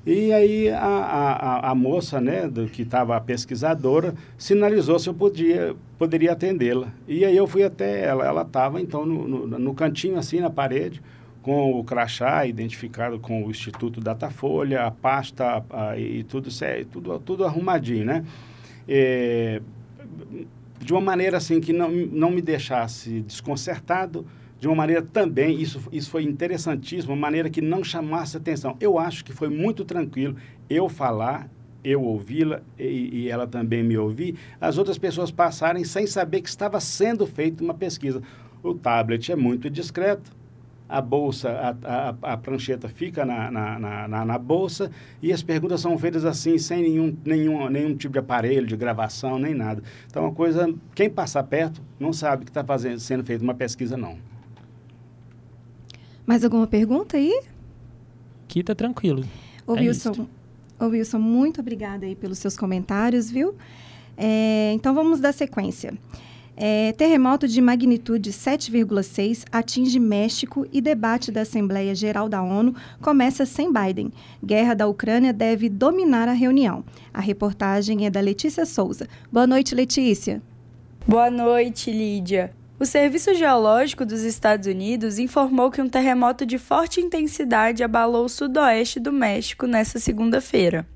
e 0.10 0.32
aí 0.32 0.70
a, 0.70 0.78
a, 0.80 1.72
a 1.72 1.76
moça, 1.76 2.22
né, 2.22 2.48
do, 2.48 2.68
que 2.68 2.84
estava 2.84 3.18
a 3.18 3.20
pesquisadora, 3.20 4.16
sinalizou 4.38 4.98
se 4.98 5.10
eu 5.10 5.14
podia, 5.14 5.76
poderia 5.98 6.32
atendê-la. 6.32 6.88
E 7.06 7.26
aí 7.26 7.36
eu 7.36 7.46
fui 7.46 7.62
até 7.62 8.06
ela. 8.06 8.26
Ela 8.26 8.44
estava, 8.44 8.80
então, 8.80 9.06
no, 9.06 9.28
no, 9.28 9.60
no, 9.60 9.74
cantinho, 9.74 10.18
assim, 10.18 10.40
na 10.40 10.50
parede, 10.50 11.02
com 11.42 11.78
o 11.78 11.84
crachá 11.84 12.46
identificado 12.46 13.20
com 13.20 13.44
o 13.44 13.52
Instituto 13.52 14.00
Datafolha, 14.00 14.84
a 14.84 14.92
pasta 14.92 15.62
a, 15.70 15.98
e 16.00 16.24
tudo, 16.24 16.50
tudo, 16.90 17.20
tudo 17.20 17.44
arrumadinho, 17.44 18.06
né? 18.06 18.24
É, 18.88 19.62
de 20.80 20.94
uma 20.94 21.02
maneira 21.02 21.38
assim 21.38 21.60
que 21.60 21.74
não, 21.74 21.90
não 21.90 22.32
me 22.32 22.42
deixasse 22.42 23.22
desconcertado, 23.22 24.26
de 24.60 24.68
uma 24.68 24.76
maneira 24.76 25.02
também, 25.02 25.62
isso, 25.62 25.82
isso 25.92 26.10
foi 26.10 26.24
interessantíssimo, 26.24 27.14
uma 27.14 27.20
maneira 27.20 27.50
que 27.50 27.62
não 27.62 27.84
chamasse 27.84 28.38
atenção. 28.38 28.76
Eu 28.80 28.98
acho 28.98 29.24
que 29.24 29.32
foi 29.32 29.50
muito 29.50 29.86
tranquilo 29.86 30.36
eu 30.70 30.90
falar, 30.90 31.50
eu 31.84 32.02
ouvi-la 32.02 32.62
e, 32.78 33.24
e, 33.24 33.30
ela 33.30 33.48
também 33.48 33.84
me 33.84 33.98
ouvir, 33.98 34.36
as 34.60 34.78
outras 34.78 34.98
pessoas 34.98 35.32
passarem 35.32 35.84
sem 35.84 36.08
saber 36.08 36.42
que 36.42 36.50
estava 36.50 36.80
sendo 36.80 37.26
feita 37.28 37.64
uma 37.64 37.74
pesquisa. 37.74 38.22
O 38.64 38.74
tablet 38.74 39.32
é 39.32 39.36
muito 39.36 39.70
discreto, 39.70 40.32
a 40.90 41.02
bolsa, 41.02 41.50
a, 41.50 42.10
a, 42.10 42.34
a 42.34 42.38
prancheta 42.38 42.88
fica 42.88 43.26
na, 43.26 43.52
na, 43.52 44.08
na, 44.08 44.26
na, 44.26 44.38
bolsa 44.38 44.90
e 45.22 45.34
as 45.34 45.44
perguntas 45.44 45.82
são 45.82 45.98
feitas 45.98 46.24
assim, 46.24 46.58
sem 46.58 46.82
nenhum, 46.82 47.16
nenhum, 47.26 47.70
nenhum 47.70 47.96
tipo 47.96 48.14
de 48.14 48.20
aparelho, 48.20 48.66
de 48.66 48.78
gravação, 48.78 49.38
nem 49.38 49.54
nada. 49.54 49.84
Então, 50.10 50.24
uma 50.24 50.34
coisa, 50.34 50.74
quem 50.96 51.10
passar 51.10 51.44
perto 51.44 51.82
não 52.00 52.14
sabe 52.14 52.46
que 52.46 52.52
está 52.52 52.64
sendo 52.98 53.24
feita 53.24 53.44
uma 53.44 53.54
pesquisa, 53.54 53.98
não. 53.98 54.18
Mais 56.26 56.44
alguma 56.44 56.68
pergunta 56.68 57.18
aí? 57.18 57.42
Aqui 58.46 58.64
tá 58.64 58.74
tranquilo. 58.74 59.26
Ô, 59.66 59.76
é 59.76 59.82
Wilson, 59.82 60.28
ô, 60.80 60.86
Wilson, 60.86 61.20
muito 61.20 61.60
obrigada 61.60 62.06
aí 62.06 62.16
pelos 62.16 62.38
seus 62.38 62.58
comentários, 62.58 63.30
viu? 63.30 63.56
É, 64.16 64.72
então, 64.74 64.96
vamos 64.96 65.20
dar 65.20 65.34
sequência. 65.34 65.94
É, 66.60 66.92
terremoto 66.94 67.48
de 67.48 67.62
magnitude 67.62 68.32
7,6 68.32 69.46
atinge 69.52 70.00
México 70.00 70.66
e 70.74 70.82
debate 70.82 71.32
da 71.32 71.42
Assembleia 71.42 71.94
Geral 71.94 72.28
da 72.28 72.42
ONU 72.42 72.74
começa 73.00 73.46
sem 73.46 73.72
Biden. 73.72 74.12
Guerra 74.44 74.74
da 74.74 74.88
Ucrânia 74.88 75.32
deve 75.32 75.70
dominar 75.70 76.28
a 76.28 76.34
reunião. 76.34 76.84
A 77.14 77.22
reportagem 77.22 78.08
é 78.08 78.10
da 78.10 78.20
Letícia 78.20 78.66
Souza. 78.66 79.08
Boa 79.32 79.46
noite, 79.46 79.76
Letícia. 79.76 80.42
Boa 81.08 81.30
noite, 81.30 81.92
Lídia. 81.92 82.52
O 82.80 82.86
Serviço 82.86 83.36
Geológico 83.36 84.04
dos 84.04 84.24
Estados 84.24 84.66
Unidos 84.66 85.20
informou 85.20 85.70
que 85.70 85.82
um 85.82 85.88
terremoto 85.88 86.44
de 86.44 86.58
forte 86.58 87.00
intensidade 87.00 87.84
abalou 87.84 88.26
o 88.26 88.30
sudoeste 88.30 89.00
do 89.00 89.14
México 89.14 89.68
nesta 89.68 90.00
segunda-feira. 90.00 90.88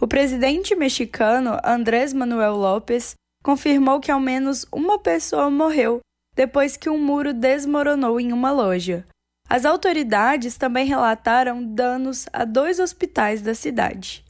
O 0.00 0.08
presidente 0.08 0.74
mexicano 0.74 1.58
Andrés 1.62 2.14
Manuel 2.14 2.56
López 2.56 3.14
confirmou 3.44 4.00
que 4.00 4.10
ao 4.10 4.18
menos 4.18 4.66
uma 4.72 4.98
pessoa 4.98 5.50
morreu 5.50 6.00
depois 6.34 6.76
que 6.76 6.88
um 6.88 6.98
muro 6.98 7.32
desmoronou 7.32 8.18
em 8.18 8.32
uma 8.32 8.50
loja. 8.50 9.06
As 9.48 9.66
autoridades 9.66 10.56
também 10.56 10.86
relataram 10.86 11.62
danos 11.62 12.26
a 12.32 12.44
dois 12.44 12.80
hospitais 12.80 13.42
da 13.42 13.54
cidade. 13.54 14.24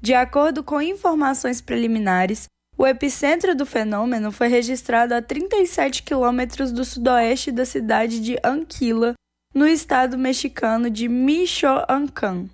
De 0.00 0.14
acordo 0.14 0.62
com 0.62 0.80
informações 0.80 1.60
preliminares, 1.60 2.46
o 2.76 2.86
epicentro 2.86 3.56
do 3.56 3.66
fenômeno 3.66 4.30
foi 4.30 4.46
registrado 4.46 5.14
a 5.14 5.22
37 5.22 6.04
quilômetros 6.04 6.70
do 6.70 6.84
sudoeste 6.84 7.50
da 7.50 7.64
cidade 7.64 8.20
de 8.20 8.38
Anquila, 8.44 9.14
no 9.52 9.66
estado 9.66 10.16
mexicano 10.16 10.88
de 10.88 11.08
Michoacán. 11.08 12.48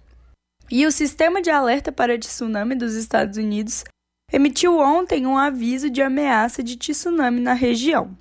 E 0.70 0.86
o 0.86 0.92
Sistema 0.92 1.42
de 1.42 1.50
Alerta 1.50 1.92
para 1.92 2.18
Tsunami 2.18 2.74
dos 2.74 2.94
Estados 2.94 3.36
Unidos 3.36 3.84
emitiu 4.34 4.78
ontem 4.80 5.28
um 5.28 5.38
aviso 5.38 5.88
de 5.88 6.02
ameaça 6.02 6.60
de 6.60 6.76
tsunami 6.76 7.40
na 7.40 7.52
região. 7.52 8.18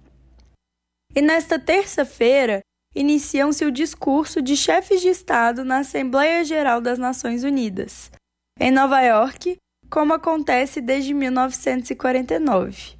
E 1.15 1.24
nesta 1.24 1.58
terça-feira, 1.58 2.60
iniciam-se 2.96 3.65
o 3.65 3.72
discurso 3.72 4.39
de 4.39 4.55
chefes 4.55 5.01
de 5.01 5.08
Estado 5.08 5.65
na 5.65 5.79
Assembleia 5.79 6.46
Geral 6.46 6.79
das 6.79 7.00
Nações 7.00 7.43
Unidas, 7.43 8.12
em 8.60 8.70
Nova 8.70 9.01
York, 9.01 9.58
como 9.89 10.13
acontece 10.13 10.82
desde 10.82 11.15
1949. 11.15 12.96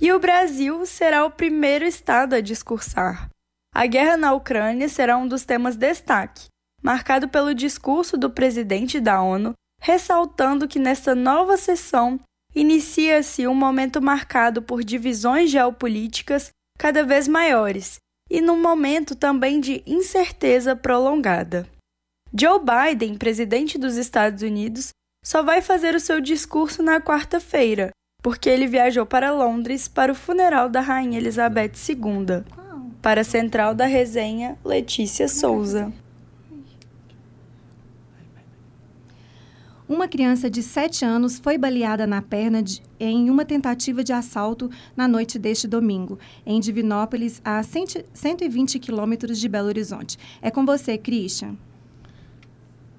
E 0.00 0.10
o 0.10 0.18
Brasil 0.18 0.86
será 0.86 1.26
o 1.26 1.30
primeiro 1.30 1.84
Estado 1.84 2.34
a 2.34 2.40
discursar. 2.40 3.28
A 3.74 3.84
guerra 3.84 4.16
na 4.16 4.32
Ucrânia 4.32 4.88
será 4.88 5.18
um 5.18 5.28
dos 5.28 5.44
temas 5.44 5.76
destaque, 5.76 6.46
marcado 6.82 7.28
pelo 7.28 7.54
discurso 7.54 8.16
do 8.16 8.30
presidente 8.30 9.00
da 9.00 9.20
ONU, 9.20 9.52
ressaltando 9.82 10.66
que 10.66 10.78
nesta 10.78 11.14
nova 11.14 11.58
sessão 11.58 12.18
inicia-se 12.54 13.46
um 13.46 13.54
momento 13.54 14.00
marcado 14.00 14.62
por 14.62 14.84
divisões 14.84 15.50
geopolíticas 15.50 16.50
cada 16.78 17.04
vez 17.04 17.26
maiores 17.26 17.96
e 18.30 18.40
num 18.40 18.60
momento 18.60 19.14
também 19.14 19.60
de 19.60 19.82
incerteza 19.86 20.74
prolongada. 20.74 21.68
Joe 22.36 22.58
Biden, 22.58 23.16
presidente 23.16 23.78
dos 23.78 23.96
Estados 23.96 24.42
Unidos, 24.42 24.90
só 25.24 25.42
vai 25.42 25.62
fazer 25.62 25.94
o 25.94 26.00
seu 26.00 26.20
discurso 26.20 26.82
na 26.82 27.00
quarta-feira, 27.00 27.90
porque 28.22 28.48
ele 28.48 28.66
viajou 28.66 29.06
para 29.06 29.32
Londres 29.32 29.86
para 29.88 30.12
o 30.12 30.14
funeral 30.14 30.68
da 30.68 30.80
Rainha 30.80 31.18
Elizabeth 31.18 31.72
II. 31.88 32.44
Para 33.00 33.20
a 33.20 33.24
central 33.24 33.74
da 33.74 33.86
resenha, 33.86 34.58
Letícia 34.64 35.28
Souza. 35.28 35.92
Uma 39.86 40.08
criança 40.08 40.48
de 40.48 40.62
7 40.62 41.04
anos 41.04 41.38
foi 41.38 41.58
baleada 41.58 42.06
na 42.06 42.22
perna 42.22 42.62
de, 42.62 42.80
em 42.98 43.28
uma 43.28 43.44
tentativa 43.44 44.02
de 44.02 44.14
assalto 44.14 44.70
na 44.96 45.06
noite 45.06 45.38
deste 45.38 45.68
domingo, 45.68 46.18
em 46.46 46.58
Divinópolis, 46.58 47.38
a 47.44 47.62
120 47.62 48.78
quilômetros 48.78 49.38
de 49.38 49.46
Belo 49.46 49.68
Horizonte. 49.68 50.16
É 50.40 50.50
com 50.50 50.64
você, 50.64 50.96
Christian. 50.96 51.56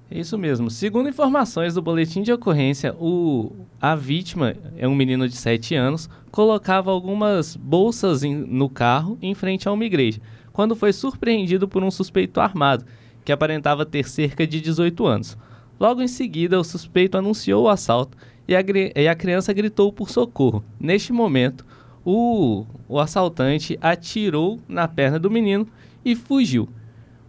Isso 0.08 0.38
mesmo. 0.38 0.70
Segundo 0.70 1.08
informações 1.08 1.74
do 1.74 1.82
boletim 1.82 2.22
de 2.22 2.32
ocorrência, 2.32 2.94
o, 3.00 3.50
a 3.80 3.96
vítima, 3.96 4.54
é 4.76 4.86
um 4.86 4.94
menino 4.94 5.28
de 5.28 5.34
7 5.34 5.74
anos, 5.74 6.08
colocava 6.30 6.92
algumas 6.92 7.56
bolsas 7.56 8.22
no 8.22 8.68
carro 8.68 9.18
em 9.20 9.34
frente 9.34 9.68
a 9.68 9.72
uma 9.72 9.84
igreja, 9.84 10.20
quando 10.52 10.76
foi 10.76 10.92
surpreendido 10.92 11.66
por 11.66 11.82
um 11.82 11.90
suspeito 11.90 12.40
armado, 12.40 12.84
que 13.24 13.32
aparentava 13.32 13.84
ter 13.84 14.08
cerca 14.08 14.46
de 14.46 14.60
18 14.60 15.04
anos. 15.04 15.36
Logo 15.78 16.02
em 16.02 16.08
seguida, 16.08 16.58
o 16.58 16.64
suspeito 16.64 17.18
anunciou 17.18 17.64
o 17.64 17.68
assalto 17.68 18.16
e 18.48 18.54
a, 18.54 18.60
e 18.94 19.08
a 19.08 19.14
criança 19.14 19.52
gritou 19.52 19.92
por 19.92 20.10
socorro. 20.10 20.64
Neste 20.80 21.12
momento, 21.12 21.66
o, 22.04 22.64
o 22.88 22.98
assaltante 22.98 23.78
atirou 23.80 24.60
na 24.68 24.86
perna 24.88 25.18
do 25.18 25.30
menino 25.30 25.66
e 26.04 26.14
fugiu. 26.14 26.68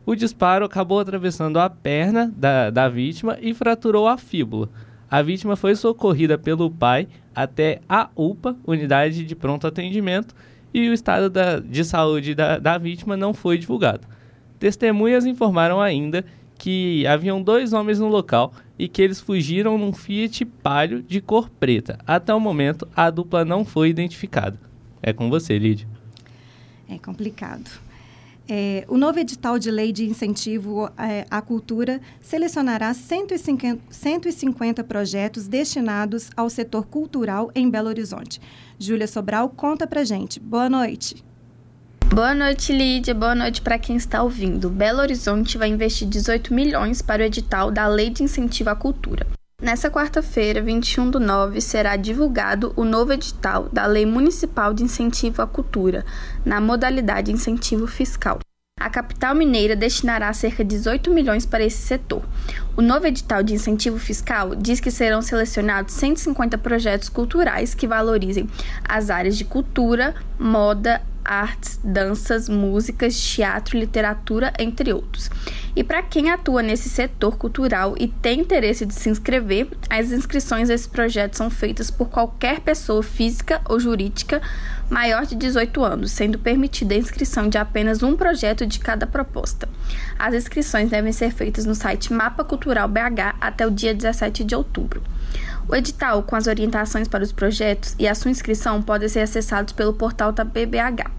O 0.05 0.15
disparo 0.15 0.63
acabou 0.63 0.99
atravessando 0.99 1.59
a 1.59 1.69
perna 1.69 2.31
da, 2.35 2.69
da 2.69 2.87
vítima 2.87 3.37
e 3.41 3.53
fraturou 3.53 4.07
a 4.07 4.17
fíbula. 4.17 4.69
A 5.09 5.21
vítima 5.21 5.55
foi 5.55 5.75
socorrida 5.75 6.37
pelo 6.37 6.69
pai 6.69 7.07
até 7.35 7.81
a 7.89 8.09
UPA, 8.15 8.55
Unidade 8.65 9.25
de 9.25 9.35
Pronto 9.35 9.67
Atendimento, 9.67 10.33
e 10.73 10.89
o 10.89 10.93
estado 10.93 11.29
da, 11.29 11.59
de 11.59 11.83
saúde 11.83 12.35
da, 12.35 12.57
da 12.59 12.77
vítima 12.77 13.17
não 13.17 13.33
foi 13.33 13.57
divulgado. 13.57 14.07
Testemunhas 14.59 15.25
informaram 15.25 15.81
ainda 15.81 16.23
que 16.57 17.05
haviam 17.07 17.41
dois 17.41 17.73
homens 17.73 17.99
no 17.99 18.07
local 18.07 18.53
e 18.77 18.87
que 18.87 19.01
eles 19.01 19.19
fugiram 19.19 19.77
num 19.77 19.93
Fiat 19.93 20.45
Palio 20.45 21.01
de 21.01 21.21
cor 21.21 21.49
preta. 21.49 21.99
Até 22.05 22.33
o 22.33 22.39
momento, 22.39 22.87
a 22.95 23.09
dupla 23.09 23.45
não 23.45 23.63
foi 23.63 23.89
identificada. 23.89 24.59
É 25.01 25.13
com 25.13 25.29
você, 25.29 25.57
Lídia. 25.57 25.87
É 26.89 26.97
complicado. 26.97 27.69
É, 28.49 28.85
o 28.87 28.97
novo 28.97 29.19
edital 29.19 29.59
de 29.59 29.69
lei 29.69 29.91
de 29.91 30.05
incentivo 30.05 30.89
é, 30.97 31.25
à 31.29 31.41
cultura 31.41 31.99
selecionará 32.21 32.93
150, 32.93 33.81
150 33.89 34.83
projetos 34.85 35.47
destinados 35.47 36.29
ao 36.35 36.49
setor 36.49 36.87
cultural 36.87 37.51
em 37.53 37.69
Belo 37.69 37.89
Horizonte. 37.89 38.39
Júlia 38.79 39.07
Sobral 39.07 39.49
conta 39.49 39.85
pra 39.85 40.05
gente. 40.05 40.39
Boa 40.39 40.69
noite. 40.69 41.21
Boa 42.09 42.33
noite, 42.33 42.71
Lídia. 42.71 43.13
Boa 43.13 43.35
noite 43.35 43.61
para 43.61 43.77
quem 43.77 43.95
está 43.97 44.23
ouvindo. 44.23 44.69
Belo 44.69 45.01
Horizonte 45.01 45.57
vai 45.57 45.67
investir 45.67 46.07
18 46.07 46.53
milhões 46.53 47.01
para 47.01 47.21
o 47.21 47.25
edital 47.25 47.69
da 47.69 47.85
Lei 47.85 48.09
de 48.09 48.23
Incentivo 48.23 48.69
à 48.69 48.75
Cultura. 48.75 49.27
Nessa 49.61 49.89
quarta-feira, 49.91 50.61
21 50.61 51.11
do 51.11 51.19
9, 51.19 51.59
será 51.59 51.95
divulgado 51.95 52.73
o 52.75 52.85
novo 52.85 53.11
edital 53.11 53.67
da 53.73 53.85
Lei 53.85 54.05
Municipal 54.05 54.73
de 54.73 54.83
Incentivo 54.83 55.41
à 55.41 55.47
Cultura, 55.47 56.05
na 56.45 56.61
modalidade 56.61 57.31
incentivo 57.31 57.85
fiscal. 57.87 58.39
A 58.79 58.89
capital 58.89 59.35
mineira 59.35 59.75
destinará 59.75 60.31
cerca 60.33 60.63
de 60.63 60.75
18 60.77 61.11
milhões 61.11 61.45
para 61.45 61.63
esse 61.63 61.79
setor. 61.79 62.23
O 62.75 62.81
novo 62.81 63.07
edital 63.07 63.43
de 63.43 63.53
incentivo 63.53 63.97
fiscal 63.97 64.55
diz 64.55 64.79
que 64.79 64.91
serão 64.91 65.21
selecionados 65.21 65.93
150 65.95 66.57
projetos 66.59 67.09
culturais 67.09 67.73
que 67.73 67.87
valorizem 67.87 68.47
as 68.87 69.09
áreas 69.09 69.35
de 69.35 69.43
cultura, 69.43 70.15
moda, 70.39 71.01
artes, 71.27 71.79
danças, 71.83 72.47
músicas, 72.47 73.19
teatro, 73.19 73.77
literatura, 73.77 74.53
entre 74.57 74.93
outros. 74.93 75.29
E 75.75 75.83
para 75.83 76.01
quem 76.01 76.31
atua 76.31 76.63
nesse 76.63 76.89
setor 76.89 77.37
cultural 77.37 77.95
e 77.99 78.07
tem 78.07 78.39
interesse 78.39 78.85
de 78.85 78.93
se 78.93 79.09
inscrever, 79.09 79.67
as 79.89 80.11
inscrições 80.11 80.69
desse 80.69 80.89
projeto 80.89 81.35
são 81.35 81.49
feitas 81.49 81.91
por 81.91 82.09
qualquer 82.09 82.61
pessoa 82.61 83.03
física 83.03 83.61
ou 83.69 83.79
jurídica 83.79 84.41
maior 84.89 85.25
de 85.25 85.35
18 85.35 85.83
anos, 85.83 86.11
sendo 86.11 86.39
permitida 86.39 86.95
a 86.95 86.97
inscrição 86.97 87.49
de 87.49 87.57
apenas 87.57 88.01
um 88.01 88.15
projeto 88.15 88.65
de 88.65 88.79
cada 88.79 89.05
proposta. 89.05 89.67
As 90.17 90.33
inscrições 90.33 90.89
devem 90.89 91.11
ser 91.11 91.31
feitas 91.31 91.65
no 91.65 91.75
site 91.75 92.13
Mapa 92.13 92.43
Cultural 92.43 92.87
BH 92.87 93.35
até 93.41 93.67
o 93.67 93.71
dia 93.71 93.93
17 93.93 94.43
de 94.43 94.55
outubro. 94.55 95.03
O 95.69 95.75
edital, 95.75 96.23
com 96.23 96.35
as 96.35 96.47
orientações 96.47 97.09
para 97.09 97.23
os 97.23 97.33
projetos 97.33 97.93
e 97.99 98.07
a 98.07 98.15
sua 98.15 98.31
inscrição 98.31 98.81
podem 98.81 99.09
ser 99.09 99.19
acessados 99.19 99.73
pelo 99.73 99.93
portal 99.93 100.31
da 100.31 100.45
BBH. 100.45 101.11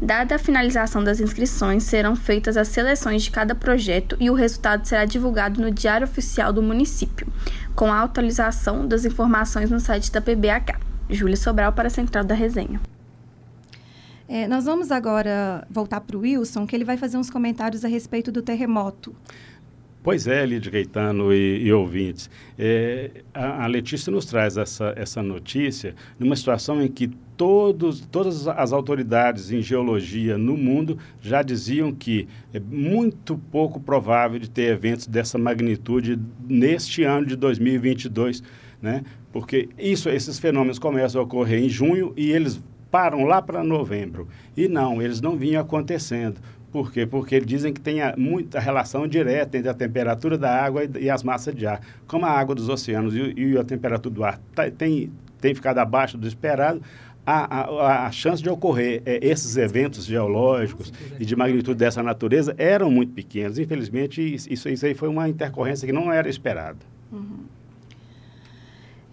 Dada 0.00 0.34
a 0.34 0.38
finalização 0.38 1.02
das 1.02 1.18
inscrições, 1.18 1.84
serão 1.84 2.14
feitas 2.14 2.58
as 2.58 2.68
seleções 2.68 3.22
de 3.22 3.30
cada 3.30 3.54
projeto 3.54 4.14
e 4.20 4.28
o 4.28 4.34
resultado 4.34 4.86
será 4.86 5.06
divulgado 5.06 5.62
no 5.62 5.70
Diário 5.70 6.06
Oficial 6.06 6.52
do 6.52 6.62
município, 6.62 7.26
com 7.74 7.90
a 7.90 8.02
atualização 8.02 8.86
das 8.86 9.06
informações 9.06 9.70
no 9.70 9.80
site 9.80 10.12
da 10.12 10.20
PBH. 10.20 10.78
Júlia 11.08 11.36
Sobral 11.36 11.72
para 11.72 11.88
a 11.88 11.90
Central 11.90 12.24
da 12.24 12.34
Resenha. 12.34 12.80
É, 14.28 14.48
nós 14.48 14.64
vamos 14.64 14.90
agora 14.90 15.64
voltar 15.70 16.00
para 16.00 16.16
o 16.16 16.20
Wilson, 16.20 16.66
que 16.66 16.74
ele 16.74 16.84
vai 16.84 16.96
fazer 16.96 17.16
uns 17.16 17.30
comentários 17.30 17.84
a 17.84 17.88
respeito 17.88 18.32
do 18.32 18.42
terremoto. 18.42 19.14
Pois 20.06 20.28
é, 20.28 20.46
Lídia 20.46 20.70
Gaetano 20.70 21.32
e, 21.32 21.64
e 21.64 21.72
ouvintes. 21.72 22.30
É, 22.56 23.10
a, 23.34 23.64
a, 23.64 23.66
Letícia 23.66 24.08
nos 24.08 24.24
traz 24.24 24.56
essa, 24.56 24.94
essa 24.96 25.20
notícia 25.20 25.96
numa 26.16 26.36
situação 26.36 26.80
em 26.80 26.86
que 26.86 27.08
todos, 27.36 28.06
todas 28.06 28.46
as 28.46 28.72
autoridades 28.72 29.50
em 29.50 29.60
geologia 29.60 30.38
no 30.38 30.56
mundo 30.56 30.96
já 31.20 31.42
diziam 31.42 31.90
que 31.92 32.28
é 32.54 32.60
muito 32.60 33.36
pouco 33.50 33.80
provável 33.80 34.38
de 34.38 34.48
ter 34.48 34.70
eventos 34.70 35.08
dessa 35.08 35.38
magnitude 35.38 36.16
neste 36.48 37.02
ano 37.02 37.26
de 37.26 37.34
2022, 37.34 38.44
né? 38.80 39.02
Porque 39.32 39.68
isso, 39.76 40.08
esses 40.08 40.38
fenômenos 40.38 40.78
começam 40.78 41.20
a 41.20 41.24
ocorrer 41.24 41.60
em 41.64 41.68
junho 41.68 42.12
e 42.16 42.30
eles 42.30 42.60
param 42.90 43.24
lá 43.24 43.42
para 43.42 43.62
novembro. 43.62 44.28
E 44.56 44.68
não, 44.68 45.02
eles 45.02 45.20
não 45.20 45.36
vinham 45.36 45.60
acontecendo. 45.60 46.40
Por 46.76 46.92
quê? 46.92 47.06
Porque 47.06 47.34
eles 47.34 47.46
dizem 47.46 47.72
que 47.72 47.80
tem 47.80 48.00
muita 48.18 48.60
relação 48.60 49.08
direta 49.08 49.56
entre 49.56 49.70
a 49.70 49.72
temperatura 49.72 50.36
da 50.36 50.54
água 50.62 50.82
e, 50.84 51.08
as 51.08 51.22
massas 51.22 51.54
de 51.54 51.66
ar. 51.66 51.80
Como 52.06 52.26
a 52.26 52.30
água 52.30 52.54
dos 52.54 52.68
oceanos 52.68 53.14
e, 53.16 53.32
e 53.34 53.56
a 53.56 53.64
temperatura 53.64 54.14
do 54.14 54.22
ar 54.22 54.38
tá, 54.54 54.70
tem, 54.70 55.10
tem 55.40 55.54
ficado 55.54 55.78
abaixo 55.78 56.18
do 56.18 56.28
esperado, 56.28 56.82
a, 57.24 57.60
a, 57.60 58.06
a, 58.08 58.12
chance 58.12 58.42
de 58.42 58.50
ocorrer 58.50 59.00
é, 59.06 59.26
esses 59.26 59.56
eventos 59.56 60.04
geológicos 60.04 60.92
e 61.18 61.24
de 61.24 61.34
magnitude 61.34 61.78
dessa 61.78 62.02
natureza 62.02 62.54
eram 62.58 62.90
muito 62.90 63.14
pequenos. 63.14 63.58
Infelizmente, 63.58 64.20
isso, 64.34 64.68
isso 64.68 64.84
aí 64.84 64.92
foi 64.92 65.08
uma 65.08 65.30
intercorrência 65.30 65.86
que 65.86 65.94
não 65.94 66.12
era 66.12 66.28
esperada. 66.28 66.76
Uhum. 67.10 67.38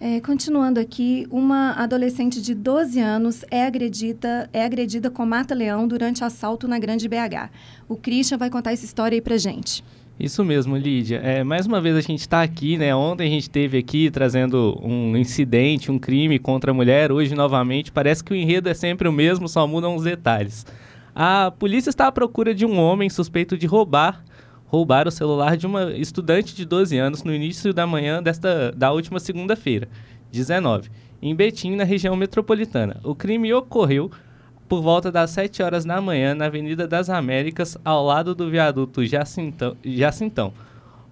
É, 0.06 0.20
continuando 0.20 0.78
aqui, 0.78 1.26
uma 1.30 1.72
adolescente 1.82 2.42
de 2.42 2.54
12 2.54 3.00
anos 3.00 3.42
é 3.50 3.64
agredida, 3.64 4.50
é 4.52 4.62
agredida 4.62 5.10
com 5.10 5.24
mata-leão 5.24 5.88
durante 5.88 6.22
assalto 6.22 6.68
na 6.68 6.78
Grande 6.78 7.08
BH. 7.08 7.48
O 7.88 7.96
Christian 7.96 8.36
vai 8.36 8.50
contar 8.50 8.72
essa 8.72 8.84
história 8.84 9.16
aí 9.16 9.22
pra 9.22 9.38
gente. 9.38 9.82
Isso 10.20 10.44
mesmo, 10.44 10.76
Lídia. 10.76 11.22
É, 11.24 11.42
mais 11.42 11.64
uma 11.64 11.80
vez 11.80 11.96
a 11.96 12.02
gente 12.02 12.20
está 12.20 12.42
aqui, 12.42 12.76
né? 12.76 12.94
Ontem 12.94 13.26
a 13.26 13.30
gente 13.30 13.44
esteve 13.44 13.78
aqui 13.78 14.10
trazendo 14.10 14.78
um 14.82 15.16
incidente, 15.16 15.90
um 15.90 15.98
crime 15.98 16.38
contra 16.38 16.70
a 16.70 16.74
mulher. 16.74 17.10
Hoje, 17.10 17.34
novamente, 17.34 17.90
parece 17.90 18.22
que 18.22 18.34
o 18.34 18.36
enredo 18.36 18.68
é 18.68 18.74
sempre 18.74 19.08
o 19.08 19.12
mesmo, 19.12 19.48
só 19.48 19.66
mudam 19.66 19.96
os 19.96 20.04
detalhes. 20.04 20.66
A 21.14 21.50
polícia 21.50 21.88
está 21.88 22.08
à 22.08 22.12
procura 22.12 22.54
de 22.54 22.66
um 22.66 22.78
homem 22.78 23.08
suspeito 23.08 23.56
de 23.56 23.66
roubar 23.66 24.22
roubar 24.74 25.06
o 25.06 25.10
celular 25.10 25.56
de 25.56 25.66
uma 25.66 25.92
estudante 25.92 26.54
de 26.54 26.64
12 26.64 26.98
anos 26.98 27.22
no 27.22 27.32
início 27.32 27.72
da 27.72 27.86
manhã 27.86 28.20
desta, 28.20 28.72
da 28.72 28.90
última 28.90 29.20
segunda-feira, 29.20 29.88
19, 30.32 30.90
em 31.22 31.34
Betim, 31.34 31.76
na 31.76 31.84
região 31.84 32.16
metropolitana. 32.16 33.00
O 33.04 33.14
crime 33.14 33.54
ocorreu 33.54 34.10
por 34.68 34.82
volta 34.82 35.12
das 35.12 35.30
7 35.30 35.62
horas 35.62 35.84
da 35.84 36.00
manhã 36.00 36.34
na 36.34 36.46
Avenida 36.46 36.88
das 36.88 37.08
Américas, 37.08 37.78
ao 37.84 38.04
lado 38.04 38.34
do 38.34 38.50
viaduto 38.50 39.06
Jacintão. 39.06 39.76
Jacintão. 39.84 40.52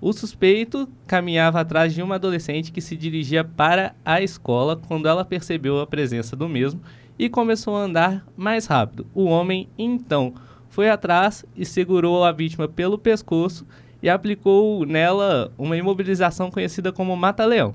O 0.00 0.12
suspeito 0.12 0.88
caminhava 1.06 1.60
atrás 1.60 1.94
de 1.94 2.02
uma 2.02 2.16
adolescente 2.16 2.72
que 2.72 2.80
se 2.80 2.96
dirigia 2.96 3.44
para 3.44 3.94
a 4.04 4.20
escola 4.20 4.74
quando 4.74 5.06
ela 5.06 5.24
percebeu 5.24 5.80
a 5.80 5.86
presença 5.86 6.34
do 6.34 6.48
mesmo 6.48 6.80
e 7.16 7.28
começou 7.28 7.76
a 7.76 7.82
andar 7.82 8.26
mais 8.36 8.66
rápido. 8.66 9.06
O 9.14 9.26
homem, 9.26 9.68
então, 9.78 10.34
foi 10.72 10.88
atrás 10.88 11.44
e 11.54 11.66
segurou 11.66 12.24
a 12.24 12.32
vítima 12.32 12.66
pelo 12.66 12.96
pescoço 12.96 13.66
e 14.02 14.08
aplicou 14.08 14.86
nela 14.86 15.52
uma 15.58 15.76
imobilização 15.76 16.50
conhecida 16.50 16.90
como 16.90 17.14
mata-leão. 17.14 17.74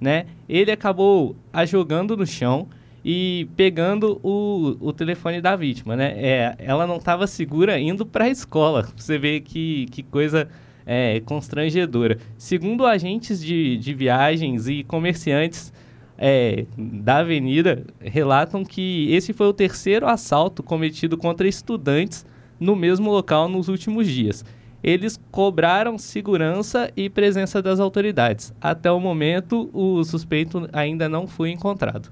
Né? 0.00 0.24
Ele 0.48 0.72
acabou 0.72 1.36
a 1.52 1.66
jogando 1.66 2.16
no 2.16 2.26
chão 2.26 2.66
e 3.04 3.46
pegando 3.54 4.18
o, 4.22 4.78
o 4.80 4.94
telefone 4.94 5.42
da 5.42 5.54
vítima. 5.56 5.94
Né? 5.94 6.14
É, 6.16 6.56
ela 6.58 6.86
não 6.86 6.96
estava 6.96 7.26
segura 7.26 7.78
indo 7.78 8.06
para 8.06 8.24
a 8.24 8.30
escola. 8.30 8.88
Você 8.96 9.18
vê 9.18 9.40
que, 9.40 9.84
que 9.90 10.02
coisa 10.02 10.48
é, 10.86 11.20
constrangedora. 11.20 12.16
Segundo 12.38 12.86
agentes 12.86 13.42
de, 13.42 13.76
de 13.76 13.92
viagens 13.92 14.66
e 14.68 14.82
comerciantes 14.84 15.70
é, 16.16 16.64
da 16.78 17.18
avenida, 17.18 17.84
relatam 18.00 18.64
que 18.64 19.12
esse 19.12 19.34
foi 19.34 19.48
o 19.48 19.52
terceiro 19.52 20.06
assalto 20.06 20.62
cometido 20.62 21.18
contra 21.18 21.46
estudantes 21.46 22.24
no 22.58 22.74
mesmo 22.74 23.10
local 23.10 23.48
nos 23.48 23.68
últimos 23.68 24.06
dias. 24.06 24.44
Eles 24.82 25.18
cobraram 25.30 25.98
segurança 25.98 26.90
e 26.96 27.10
presença 27.10 27.60
das 27.60 27.80
autoridades. 27.80 28.52
Até 28.60 28.90
o 28.90 29.00
momento, 29.00 29.68
o 29.72 30.04
suspeito 30.04 30.68
ainda 30.72 31.08
não 31.08 31.26
foi 31.26 31.50
encontrado. 31.50 32.10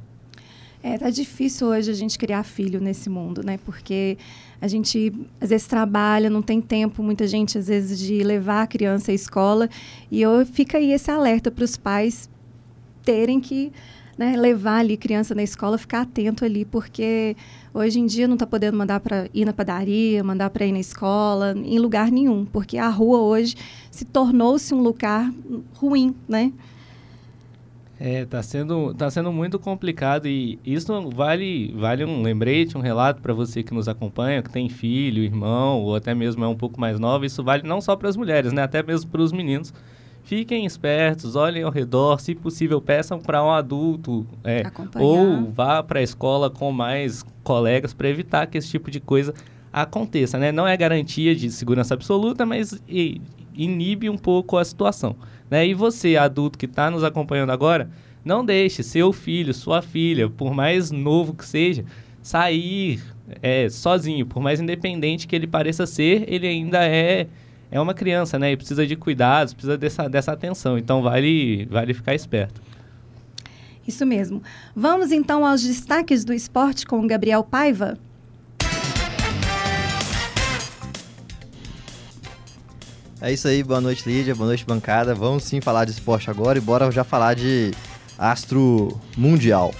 É, 0.83 0.99
tá 0.99 1.11
difícil 1.11 1.69
hoje 1.69 1.91
a 1.91 1.95
gente 1.95 2.19
criar 2.19 2.45
filho 2.45 2.81
nesse 2.81 3.11
mundo, 3.11 3.43
né? 3.45 3.59
Porque 3.65 4.17
a 4.61 4.69
gente 4.69 5.13
às 5.41 5.51
vezes 5.51 5.67
trabalha, 5.67 6.31
não 6.31 6.43
tem 6.43 6.61
tempo, 6.61 7.03
muita 7.03 7.27
gente 7.27 7.59
às 7.59 7.67
vezes 7.67 7.99
de 7.99 8.23
levar 8.23 8.63
a 8.63 8.67
criança 8.67 9.11
à 9.11 9.15
escola. 9.15 9.69
E 10.11 10.23
eu, 10.23 10.47
fica 10.47 10.79
aí 10.79 10.93
esse 10.93 11.11
alerta 11.11 11.51
para 11.51 11.65
os 11.65 11.77
pais 11.77 12.31
terem 13.05 13.41
que 13.41 13.73
né, 14.17 14.37
levar 14.37 14.79
ali 14.79 14.97
criança 14.97 15.35
na 15.35 15.43
escola, 15.43 15.77
ficar 15.77 16.03
atento 16.03 16.45
ali, 16.45 16.65
porque 16.65 17.37
hoje 17.75 18.01
em 18.01 18.07
dia 18.07 18.27
não 18.27 18.35
está 18.35 18.47
podendo 18.47 18.77
mandar 18.77 19.01
para 19.01 19.29
ir 19.35 19.45
na 19.45 19.53
padaria, 19.53 20.25
mandar 20.25 20.51
para 20.51 20.65
ir 20.65 20.73
na 20.73 20.81
escola, 20.81 21.55
em 21.57 21.79
lugar 21.79 22.11
nenhum, 22.11 22.45
porque 22.45 22.79
a 22.79 22.89
rua 22.89 23.21
hoje 23.21 23.57
se 23.91 24.05
tornou-se 24.05 24.75
um 24.75 24.81
lugar 24.81 25.31
ruim, 25.75 26.15
né? 26.29 26.53
É, 27.99 28.27
tá 28.27 28.43
sendo, 28.43 28.93
tá 28.93 29.11
sendo 29.11 29.33
muito 29.33 29.59
complicado 29.59 30.29
e 30.29 30.59
isso 30.65 30.93
vale, 31.11 31.73
vale 31.73 32.05
um 32.05 32.21
lembrete, 32.21 32.77
um 32.77 32.81
relato 32.83 33.23
para 33.23 33.33
você 33.33 33.63
que 33.63 33.73
nos 33.73 33.89
acompanha, 33.89 34.43
que 34.43 34.51
tem 34.51 34.69
filho, 34.69 35.23
irmão, 35.23 35.81
ou 35.83 35.97
até 35.97 36.15
mesmo 36.15 36.45
é 36.45 36.49
um 36.49 36.55
pouco 36.55 36.79
mais 36.79 37.01
nova. 37.01 37.25
Isso 37.25 37.43
vale 37.43 37.67
não 37.67 37.81
só 37.81 37.97
para 37.97 38.11
as 38.11 38.17
mulheres, 38.17 38.53
né? 38.53 38.63
Até 38.63 38.83
mesmo 38.83 39.11
para 39.11 39.23
os 39.23 39.33
meninos 39.33 39.73
fiquem 40.27 40.67
espertos, 40.67 41.37
olhem 41.37 41.63
ao 41.63 41.71
redor, 41.71 42.21
se 42.21 42.35
possível, 42.35 42.81
peçam 42.81 43.19
para 43.19 43.43
um 43.43 43.51
adulto 43.51 44.27
é, 44.43 44.65
ou 44.97 45.51
vá 45.53 45.83
para 45.85 46.01
a 46.01 46.03
escola 46.03 46.51
com 46.51 46.73
mais 46.73 47.25
colegas 47.45 47.95
para 47.95 48.09
evitar 48.09 48.47
que 48.49 48.59
esse 48.59 48.69
tipo 48.69 48.91
de 48.91 48.99
coisa 48.99 49.33
aconteça. 49.73 50.37
Né? 50.37 50.51
Não 50.51 50.67
é 50.67 50.77
garantia 50.77 51.35
de 51.35 51.49
segurança 51.51 51.95
absoluta, 51.95 52.45
mas 52.45 52.83
inibe 53.55 54.11
um 54.11 54.19
pouco 54.19 54.59
a 54.59 54.65
situação. 54.65 55.15
Né? 55.49 55.69
E 55.69 55.75
você, 55.75 56.17
adulto 56.17 56.59
que 56.59 56.67
está 56.67 56.91
nos 56.91 57.05
acompanhando 57.05 57.51
agora, 57.51 57.89
não 58.25 58.45
deixe 58.45 58.83
seu 58.83 59.13
filho, 59.13 59.55
sua 59.55 59.81
filha, 59.81 60.29
por 60.29 60.53
mais 60.53 60.91
novo 60.91 61.35
que 61.35 61.47
seja, 61.47 61.85
sair 62.21 63.01
é, 63.41 63.69
sozinho, 63.69 64.27
por 64.27 64.43
mais 64.43 64.61
independente 64.61 65.29
que 65.29 65.37
ele 65.37 65.47
pareça 65.47 65.87
ser, 65.87 66.25
ele 66.27 66.49
ainda 66.49 66.85
é 66.85 67.29
é 67.71 67.81
uma 67.81 67.95
criança, 67.95 68.39
né? 68.39 68.53
E 68.53 68.57
precisa 68.57 68.87
de 68.87 68.97
cuidados, 68.97 69.53
precisa 69.53 69.77
dessa, 69.77 70.09
dessa 70.09 70.33
atenção. 70.33 70.79
Então, 70.79 71.03
vale, 71.03 71.67
vale 71.67 71.93
ficar 71.95 72.15
esperto. 72.15 72.61
Isso 73.87 74.05
mesmo. 74.05 74.43
Vamos 74.75 75.13
então 75.13 75.47
aos 75.47 75.63
destaques 75.63 76.25
do 76.25 76.33
esporte 76.33 76.87
com 76.87 77.01
o 77.01 77.07
Gabriel 77.07 77.45
Paiva. 77.45 77.97
É 83.21 83.33
isso 83.33 83.49
aí, 83.49 83.63
boa 83.63 83.81
noite 83.81 84.09
Lídia, 84.09 84.35
boa 84.35 84.47
noite 84.47 84.65
bancada. 84.65 85.15
Vamos 85.15 85.45
sim 85.45 85.61
falar 85.61 85.85
de 85.85 85.93
esporte 85.93 86.29
agora 86.29 86.59
e 86.59 86.61
bora 86.61 86.91
já 86.91 87.03
falar 87.03 87.35
de 87.35 87.73
astro 88.19 89.01
mundial. 89.17 89.73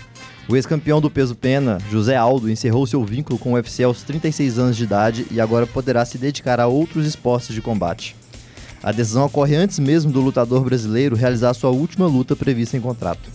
O 0.49 0.55
ex-campeão 0.55 1.01
do 1.01 1.11
peso 1.11 1.35
pena, 1.35 1.79
José 1.91 2.15
Aldo, 2.15 2.49
encerrou 2.49 2.87
seu 2.87 3.05
vínculo 3.05 3.37
com 3.37 3.51
o 3.51 3.55
UFC 3.55 3.83
aos 3.83 4.05
36 4.05 4.61
anos 4.61 4.77
de 4.77 4.85
idade 4.85 5.27
e 5.33 5.41
agora 5.41 5.67
poderá 5.67 6.05
se 6.05 6.19
dedicar 6.19 6.61
a 6.61 6.69
outros 6.69 7.05
esportes 7.05 7.53
de 7.53 7.61
combate. 7.61 8.15
A 8.81 8.93
decisão 8.93 9.25
ocorre 9.27 9.57
antes 9.57 9.81
mesmo 9.81 10.13
do 10.13 10.21
lutador 10.21 10.63
brasileiro 10.63 11.17
realizar 11.17 11.53
sua 11.53 11.71
última 11.71 12.07
luta 12.07 12.37
prevista 12.37 12.77
em 12.77 12.81
contrato. 12.81 13.29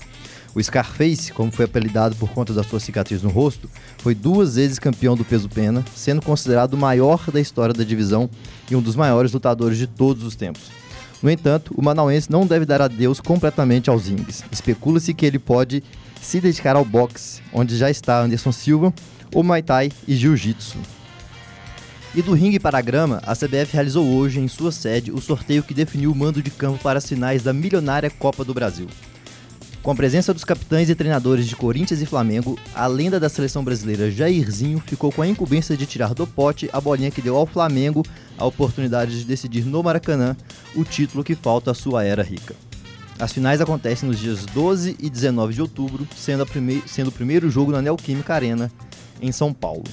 O 0.55 0.63
Scarface, 0.63 1.33
como 1.33 1.51
foi 1.51 1.65
apelidado 1.65 2.15
por 2.15 2.29
conta 2.29 2.53
da 2.53 2.63
sua 2.63 2.79
cicatriz 2.79 3.21
no 3.21 3.29
rosto, 3.29 3.69
foi 3.97 4.15
duas 4.15 4.55
vezes 4.55 4.79
campeão 4.79 5.15
do 5.15 5.25
peso 5.25 5.49
pena, 5.49 5.83
sendo 5.93 6.21
considerado 6.21 6.75
o 6.75 6.77
maior 6.77 7.29
da 7.29 7.41
história 7.41 7.73
da 7.73 7.83
divisão 7.83 8.29
e 8.69 8.75
um 8.75 8.81
dos 8.81 8.95
maiores 8.95 9.33
lutadores 9.33 9.77
de 9.77 9.87
todos 9.87 10.23
os 10.23 10.35
tempos. 10.35 10.71
No 11.21 11.29
entanto, 11.29 11.73
o 11.77 11.83
manauense 11.83 12.31
não 12.31 12.47
deve 12.47 12.65
dar 12.65 12.81
adeus 12.81 13.19
completamente 13.19 13.89
aos 13.89 14.07
índios. 14.07 14.43
Especula-se 14.51 15.13
que 15.13 15.25
ele 15.25 15.37
pode 15.37 15.83
se 16.21 16.39
dedicar 16.39 16.75
ao 16.75 16.85
boxe, 16.85 17.41
onde 17.51 17.75
já 17.75 17.89
está 17.89 18.21
Anderson 18.21 18.51
Silva, 18.51 18.93
o 19.33 19.43
Muay 19.43 19.63
Thai 19.63 19.91
e 20.07 20.15
Jiu-Jitsu. 20.15 20.77
E 22.13 22.21
do 22.21 22.33
ringue 22.33 22.59
para 22.59 22.77
a 22.77 22.81
grama, 22.81 23.21
a 23.25 23.33
CBF 23.33 23.73
realizou 23.73 24.05
hoje 24.05 24.39
em 24.39 24.47
sua 24.47 24.71
sede 24.71 25.11
o 25.11 25.21
sorteio 25.21 25.63
que 25.63 25.73
definiu 25.73 26.11
o 26.11 26.15
mando 26.15 26.43
de 26.43 26.51
campo 26.51 26.83
para 26.83 26.97
as 26.97 27.07
finais 27.07 27.41
da 27.41 27.53
milionária 27.53 28.09
Copa 28.09 28.43
do 28.43 28.53
Brasil. 28.53 28.87
Com 29.81 29.89
a 29.89 29.95
presença 29.95 30.31
dos 30.31 30.43
capitães 30.43 30.89
e 30.89 30.95
treinadores 30.95 31.47
de 31.47 31.55
Corinthians 31.55 32.01
e 32.01 32.05
Flamengo, 32.05 32.59
a 32.75 32.85
lenda 32.85 33.19
da 33.19 33.29
seleção 33.29 33.63
brasileira 33.63 34.11
Jairzinho 34.11 34.79
ficou 34.85 35.11
com 35.11 35.23
a 35.23 35.27
incumbência 35.27 35.75
de 35.75 35.87
tirar 35.87 36.13
do 36.13 36.27
pote 36.27 36.69
a 36.71 36.79
bolinha 36.79 37.09
que 37.09 37.21
deu 37.21 37.35
ao 37.35 37.47
Flamengo 37.47 38.03
a 38.37 38.45
oportunidade 38.45 39.17
de 39.17 39.25
decidir 39.25 39.65
no 39.65 39.81
Maracanã 39.81 40.37
o 40.75 40.83
título 40.83 41.23
que 41.23 41.33
falta 41.33 41.71
à 41.71 41.73
sua 41.73 42.03
era 42.03 42.21
rica. 42.21 42.53
As 43.21 43.31
finais 43.31 43.61
acontecem 43.61 44.09
nos 44.09 44.17
dias 44.17 44.47
12 44.47 44.97
e 44.99 45.07
19 45.07 45.53
de 45.53 45.61
outubro, 45.61 46.07
sendo, 46.17 46.43
sendo 46.87 47.09
o 47.09 47.11
primeiro 47.11 47.51
jogo 47.51 47.71
na 47.71 47.79
Neoquímica 47.79 48.33
Arena, 48.33 48.71
em 49.21 49.31
São 49.31 49.53
Paulo. 49.53 49.83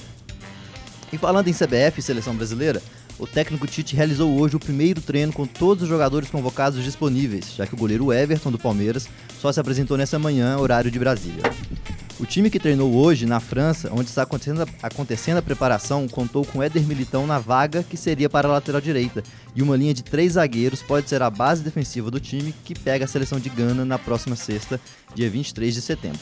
E 1.13 1.17
falando 1.19 1.47
em 1.47 1.53
CBF 1.53 1.99
e 1.99 2.01
seleção 2.01 2.35
brasileira, 2.35 2.81
o 3.19 3.27
técnico 3.27 3.67
Tite 3.67 3.95
realizou 3.95 4.35
hoje 4.39 4.55
o 4.55 4.59
primeiro 4.59 4.99
treino 4.99 5.31
com 5.31 5.45
todos 5.45 5.83
os 5.83 5.89
jogadores 5.89 6.27
convocados 6.27 6.83
disponíveis, 6.83 7.53
já 7.55 7.67
que 7.67 7.75
o 7.75 7.77
goleiro 7.77 8.11
Everton 8.11 8.49
do 8.49 8.57
Palmeiras 8.57 9.07
só 9.39 9.51
se 9.51 9.59
apresentou 9.59 9.95
nessa 9.95 10.17
manhã, 10.17 10.57
horário 10.57 10.89
de 10.89 10.97
Brasília. 10.97 11.43
O 12.19 12.25
time 12.25 12.49
que 12.49 12.59
treinou 12.59 12.93
hoje 12.93 13.25
na 13.25 13.39
França, 13.39 13.89
onde 13.93 14.09
está 14.09 14.23
acontecendo 14.23 14.63
a, 14.63 14.67
acontecendo 14.83 15.37
a 15.37 15.41
preparação, 15.41 16.05
contou 16.05 16.43
com 16.43 16.61
Éder 16.61 16.85
Militão 16.85 17.25
na 17.25 17.39
vaga 17.39 17.81
que 17.81 17.95
seria 17.95 18.29
para 18.29 18.45
a 18.45 18.51
lateral 18.51 18.81
direita, 18.81 19.23
e 19.55 19.63
uma 19.63 19.77
linha 19.77 19.93
de 19.93 20.03
três 20.03 20.33
zagueiros 20.33 20.81
pode 20.81 21.07
ser 21.07 21.21
a 21.21 21.29
base 21.29 21.63
defensiva 21.63 22.11
do 22.11 22.19
time 22.19 22.53
que 22.65 22.77
pega 22.77 23.05
a 23.05 23.07
seleção 23.07 23.39
de 23.39 23.47
Gana 23.47 23.85
na 23.85 23.97
próxima 23.97 24.35
sexta, 24.35 24.81
dia 25.15 25.29
23 25.29 25.73
de 25.73 25.81
setembro. 25.81 26.19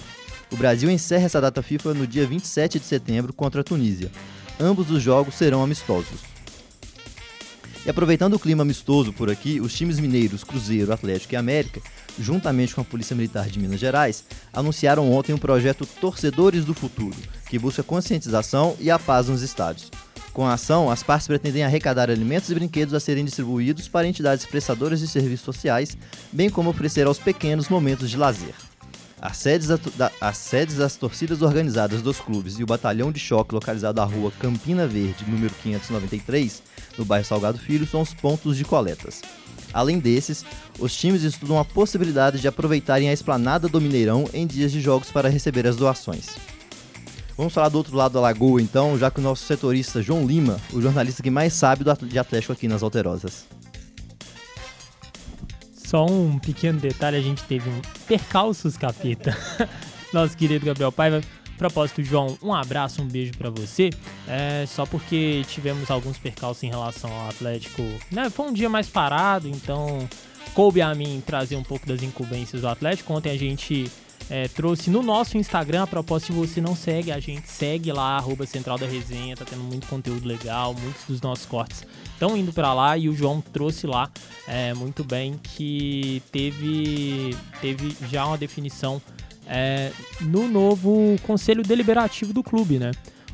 O 0.52 0.56
Brasil 0.56 0.88
encerra 0.92 1.26
essa 1.26 1.42
data 1.42 1.64
FIFA 1.64 1.96
no 1.96 2.06
dia 2.06 2.28
27 2.28 2.78
de 2.78 2.86
setembro 2.86 3.34
contra 3.34 3.62
a 3.62 3.64
Tunísia. 3.64 4.12
Ambos 4.60 4.92
os 4.92 5.02
jogos 5.02 5.34
serão 5.34 5.64
amistosos. 5.64 6.37
E 7.88 7.90
aproveitando 7.90 8.34
o 8.34 8.40
clima 8.40 8.64
amistoso 8.64 9.14
por 9.14 9.32
aqui, 9.32 9.62
os 9.62 9.74
times 9.74 9.98
mineiros, 9.98 10.44
Cruzeiro, 10.44 10.92
Atlético 10.92 11.34
e 11.34 11.38
América 11.38 11.82
juntamente 12.20 12.76
com 12.76 12.82
a 12.82 12.84
Polícia 12.84 13.16
Militar 13.16 13.48
de 13.48 13.60
Minas 13.60 13.80
Gerais, 13.80 14.26
anunciaram 14.52 15.10
ontem 15.10 15.32
um 15.34 15.38
projeto 15.38 15.86
Torcedores 15.86 16.66
do 16.66 16.74
Futuro, 16.74 17.16
que 17.50 17.58
busca 17.58 17.84
conscientização 17.84 18.76
e 18.80 18.92
a 18.92 19.00
paz 19.00 19.30
nos 19.30 19.42
estádios. 19.42 19.90
Com 20.34 20.46
a 20.46 20.54
ação, 20.54 20.92
as 20.92 21.02
partes 21.02 21.28
pretendem 21.28 21.64
arrecadar 21.64 22.10
alimentos 22.10 22.50
e 22.50 22.56
brinquedos 22.56 22.94
a 22.94 23.00
serem 23.00 23.24
distribuídos 23.24 23.88
para 23.88 24.08
entidades 24.08 24.46
prestadoras 24.46 25.00
de 25.00 25.08
serviços 25.08 25.46
sociais, 25.46 25.98
bem 26.32 26.50
como 26.50 26.70
oferecer 26.70 27.08
aos 27.08 27.20
pequenos 27.20 27.70
momentos 27.70 28.10
de 28.10 28.18
lazer. 28.18 28.54
As 29.20 29.38
sedes, 29.38 29.68
da, 29.98 30.12
as 30.22 30.38
sedes 30.38 30.76
das 30.76 30.96
torcidas 30.96 31.42
organizadas 31.42 32.04
dos 32.04 32.20
clubes 32.20 32.60
e 32.60 32.64
o 32.64 32.68
batalhão 32.68 33.12
de 33.12 33.20
choque 33.20 33.56
localizado 33.56 34.00
na 34.00 34.06
rua 34.06 34.32
Campina 34.40 34.86
Verde, 34.86 35.26
número 35.28 35.54
593, 35.64 36.62
no 36.98 37.04
bairro 37.04 37.26
Salgado 37.26 37.58
Filho, 37.58 37.88
são 37.88 38.02
os 38.02 38.14
pontos 38.14 38.56
de 38.56 38.64
coletas. 38.64 39.22
Além 39.74 39.98
desses, 39.98 40.46
os 40.80 40.96
times 40.96 41.24
estudam 41.24 41.58
a 41.58 41.66
possibilidade 41.66 42.40
de 42.40 42.48
aproveitarem 42.48 43.10
a 43.10 43.14
esplanada 43.14 43.68
do 43.68 43.82
Mineirão 43.82 44.30
em 44.34 44.46
dias 44.46 44.72
de 44.72 44.80
jogos 44.80 45.12
para 45.12 45.30
receber 45.30 45.66
as 45.66 45.76
doações. 45.76 46.28
Vamos 47.36 47.54
falar 47.54 47.70
do 47.70 47.78
outro 47.78 47.96
lado 47.96 48.14
da 48.14 48.20
lagoa, 48.20 48.62
então, 48.62 48.98
já 48.98 49.10
que 49.10 49.20
o 49.20 49.24
nosso 49.24 49.46
setorista 49.46 50.02
João 50.02 50.26
Lima, 50.26 50.60
o 50.72 50.82
jornalista 50.82 51.24
que 51.24 51.30
mais 51.30 51.54
sabe 51.54 51.84
de 52.04 52.20
Atlético 52.20 52.54
aqui 52.54 52.68
nas 52.68 52.84
Alterosas. 52.84 53.46
Só 55.88 56.06
um 56.06 56.38
pequeno 56.38 56.78
detalhe, 56.82 57.16
a 57.16 57.22
gente 57.22 57.42
teve 57.46 57.70
um 57.70 57.82
percalços, 58.06 58.76
capeta. 58.76 59.38
Nosso 60.12 60.36
querido 60.36 60.66
Gabriel 60.66 60.92
Paiva. 60.92 61.22
Propósito, 61.58 62.04
João, 62.04 62.38
um 62.44 62.54
abraço, 62.54 63.02
um 63.02 63.08
beijo 63.08 63.32
para 63.38 63.50
você. 63.50 63.92
É, 64.28 64.66
só 64.68 64.86
porque 64.86 65.44
tivemos 65.48 65.90
alguns 65.90 66.18
percalços 66.18 66.64
em 66.64 66.70
relação 66.70 67.10
ao 67.10 67.30
Atlético. 67.30 67.82
Né? 68.12 68.30
Foi 68.30 68.48
um 68.48 68.54
dia 68.54 68.68
mais 68.68 68.90
parado, 68.90 69.48
então 69.48 70.10
coube 70.54 70.82
a 70.82 70.94
mim 70.94 71.24
trazer 71.26 71.56
um 71.56 71.64
pouco 71.64 71.88
das 71.88 72.04
incumbências 72.04 72.64
do 72.64 72.68
Atlético. 72.68 73.14
Ontem 73.14 73.32
a 73.32 73.38
gente 73.38 73.90
é, 74.30 74.48
trouxe 74.48 74.90
no 74.90 75.02
nosso 75.02 75.38
Instagram, 75.38 75.84
a 75.84 75.88
propósito, 75.88 76.34
se 76.34 76.40
você 76.40 76.62
não 76.62 76.76
segue, 76.76 77.12
a 77.12 77.20
gente 77.20 77.50
segue 77.50 77.92
lá, 77.92 78.18
arroba 78.18 78.46
Central 78.46 78.78
da 78.78 78.86
Resenha, 78.86 79.36
tá 79.36 79.46
tendo 79.46 79.64
muito 79.64 79.88
conteúdo 79.88 80.28
legal, 80.28 80.74
muitos 80.74 81.06
dos 81.06 81.22
nossos 81.22 81.46
cortes 81.46 81.86
estão 82.12 82.36
indo 82.36 82.52
para 82.52 82.74
lá 82.74 82.98
e 82.98 83.08
o 83.08 83.16
João 83.16 83.40
trouxe 83.40 83.86
lá 83.86 84.10
é, 84.48 84.74
muito 84.74 85.04
bem 85.04 85.40
que 85.42 86.22
teve, 86.32 87.38
teve 87.62 87.96
já 88.10 88.26
uma 88.26 88.38
definição 88.38 89.02
é, 89.46 89.92
no 90.20 90.48
novo 90.48 91.16
conselho 91.24 91.64
deliberativo 91.64 92.34
do 92.34 92.44
clube, 92.44 92.80
né? 92.80 92.92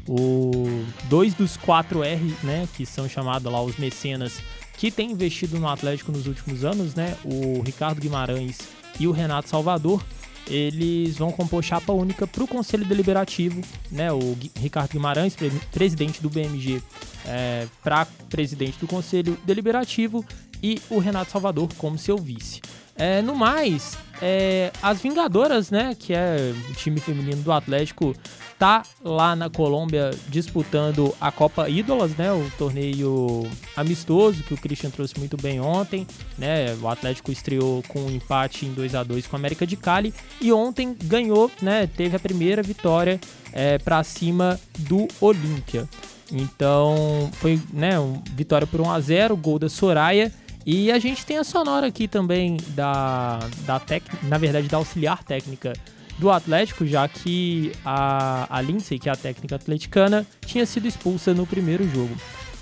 O 0.07 0.83
dois 1.05 1.33
dos 1.33 1.55
quatro 1.55 2.03
R, 2.03 2.35
né, 2.43 2.67
que 2.75 2.85
são 2.85 3.07
chamados 3.07 3.49
lá 3.49 3.61
os 3.61 3.77
mecenas 3.77 4.41
que 4.77 4.91
têm 4.91 5.11
investido 5.11 5.57
no 5.57 5.67
Atlético 5.67 6.11
nos 6.11 6.27
últimos 6.27 6.65
anos, 6.65 6.93
né? 6.93 7.15
O 7.23 7.61
Ricardo 7.61 8.01
Guimarães 8.01 8.59
e 8.99 9.07
o 9.07 9.11
Renato 9.11 9.49
Salvador 9.49 10.03
eles 10.47 11.17
vão 11.17 11.31
compor 11.31 11.63
chapa 11.63 11.93
única 11.93 12.27
para 12.27 12.43
o 12.43 12.47
Conselho 12.47 12.85
Deliberativo, 12.85 13.61
né? 13.91 14.11
O 14.11 14.37
Ricardo 14.59 14.91
Guimarães, 14.91 15.35
pre 15.35 15.49
presidente 15.71 16.21
do 16.21 16.29
BMG, 16.29 16.81
é, 17.25 17.67
para 17.83 18.05
presidente 18.29 18.77
do 18.79 18.87
Conselho 18.87 19.37
Deliberativo 19.45 20.25
e 20.63 20.81
o 20.89 20.97
Renato 20.97 21.29
Salvador 21.29 21.69
como 21.77 21.97
seu 21.97 22.17
vice. 22.17 22.61
É, 22.95 23.21
no 23.21 23.35
mais, 23.35 23.97
é, 24.21 24.71
as 24.81 25.01
Vingadoras, 25.01 25.69
né, 25.71 25.95
que 25.97 26.13
é 26.13 26.53
o 26.69 26.73
time 26.75 26.99
feminino 26.99 27.41
do 27.41 27.51
Atlético, 27.51 28.15
tá 28.57 28.83
lá 29.03 29.35
na 29.35 29.49
Colômbia 29.49 30.11
disputando 30.29 31.13
a 31.19 31.31
Copa 31.31 31.67
Ídolas, 31.67 32.15
né, 32.15 32.31
o 32.31 32.49
torneio 32.57 33.49
amistoso 33.75 34.43
que 34.43 34.53
o 34.53 34.57
Christian 34.57 34.91
trouxe 34.91 35.17
muito 35.17 35.35
bem 35.35 35.59
ontem, 35.59 36.07
né? 36.37 36.73
O 36.81 36.87
Atlético 36.87 37.31
estreou 37.31 37.83
com 37.87 37.99
um 37.99 38.11
empate 38.11 38.65
em 38.65 38.73
2 38.73 38.93
a 38.93 39.03
2 39.03 39.25
com 39.25 39.35
a 39.35 39.39
América 39.39 39.65
de 39.65 39.75
Cali 39.75 40.13
e 40.39 40.53
ontem 40.53 40.95
ganhou, 41.03 41.51
né, 41.61 41.87
teve 41.87 42.15
a 42.15 42.19
primeira 42.19 42.61
vitória 42.61 43.19
é, 43.51 43.79
para 43.79 44.03
cima 44.03 44.59
do 44.77 45.07
Olímpia. 45.19 45.89
Então, 46.31 47.29
foi, 47.33 47.59
né, 47.71 47.99
um, 47.99 48.21
vitória 48.31 48.65
por 48.65 48.81
1 48.81 48.91
a 48.91 48.99
0, 48.99 49.35
gol 49.35 49.59
da 49.59 49.67
Soraya. 49.67 50.31
E 50.65 50.91
a 50.91 50.99
gente 50.99 51.25
tem 51.25 51.37
a 51.37 51.43
sonora 51.43 51.87
aqui 51.87 52.07
também 52.07 52.57
da, 52.69 53.39
da 53.65 53.79
técnica, 53.79 54.17
na 54.23 54.37
verdade, 54.37 54.67
da 54.67 54.77
auxiliar 54.77 55.23
técnica 55.23 55.73
do 56.17 56.31
Atlético, 56.31 56.85
já 56.85 57.07
que 57.07 57.71
a, 57.83 58.47
a 58.49 58.61
Lindsay, 58.61 58.97
que 58.97 59.09
é 59.09 59.11
a 59.11 59.15
técnica 59.15 59.55
atleticana, 59.55 60.25
tinha 60.45 60.65
sido 60.65 60.87
expulsa 60.87 61.33
no 61.33 61.45
primeiro 61.45 61.87
jogo. 61.89 62.15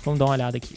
Vamos 0.04 0.18
dar 0.18 0.24
uma 0.24 0.34
olhada 0.34 0.56
aqui. 0.56 0.76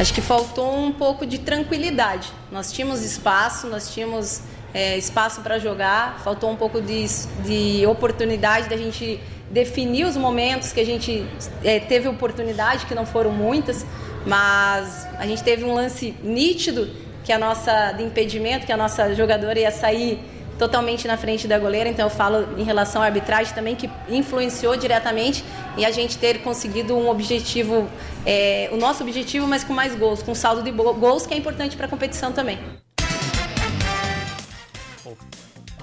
Acho 0.00 0.12
que 0.12 0.20
faltou 0.20 0.76
um 0.76 0.92
pouco 0.92 1.24
de 1.24 1.38
tranquilidade. 1.38 2.32
Nós 2.50 2.72
tínhamos 2.72 3.02
espaço, 3.02 3.68
nós 3.68 3.92
tínhamos 3.92 4.42
é, 4.74 4.98
espaço 4.98 5.40
para 5.42 5.58
jogar, 5.58 6.20
faltou 6.20 6.50
um 6.50 6.56
pouco 6.56 6.80
de, 6.80 7.06
de 7.44 7.86
oportunidade 7.86 8.68
da 8.68 8.76
gente 8.76 9.20
definir 9.50 10.04
os 10.06 10.16
momentos 10.16 10.72
que 10.72 10.80
a 10.80 10.84
gente 10.84 11.24
é, 11.62 11.78
teve 11.78 12.08
oportunidade, 12.08 12.84
que 12.86 12.94
não 12.94 13.06
foram 13.06 13.30
muitas 13.30 13.86
mas 14.26 15.06
a 15.18 15.26
gente 15.26 15.42
teve 15.42 15.64
um 15.64 15.72
lance 15.72 16.14
nítido 16.22 16.90
que 17.24 17.32
a 17.32 17.38
nossa 17.38 17.92
de 17.92 18.02
impedimento, 18.02 18.66
que 18.66 18.72
a 18.72 18.76
nossa 18.76 19.14
jogadora 19.14 19.58
ia 19.58 19.70
sair 19.70 20.18
totalmente 20.58 21.06
na 21.06 21.16
frente 21.16 21.46
da 21.46 21.58
goleira, 21.58 21.88
então 21.88 22.06
eu 22.06 22.10
falo 22.10 22.58
em 22.58 22.64
relação 22.64 23.02
à 23.02 23.06
arbitragem 23.06 23.54
também 23.54 23.76
que 23.76 23.90
influenciou 24.08 24.76
diretamente 24.76 25.44
e 25.76 25.84
a 25.84 25.90
gente 25.90 26.16
ter 26.18 26.42
conseguido 26.42 26.96
um 26.96 27.08
objetivo, 27.08 27.88
é, 28.24 28.68
o 28.72 28.76
nosso 28.76 29.02
objetivo, 29.02 29.46
mas 29.46 29.62
com 29.62 29.74
mais 29.74 29.94
gols, 29.94 30.22
com 30.22 30.34
saldo 30.34 30.62
de 30.62 30.70
gols 30.70 31.26
que 31.26 31.34
é 31.34 31.36
importante 31.36 31.76
para 31.76 31.86
a 31.86 31.88
competição 31.88 32.32
também. 32.32 32.58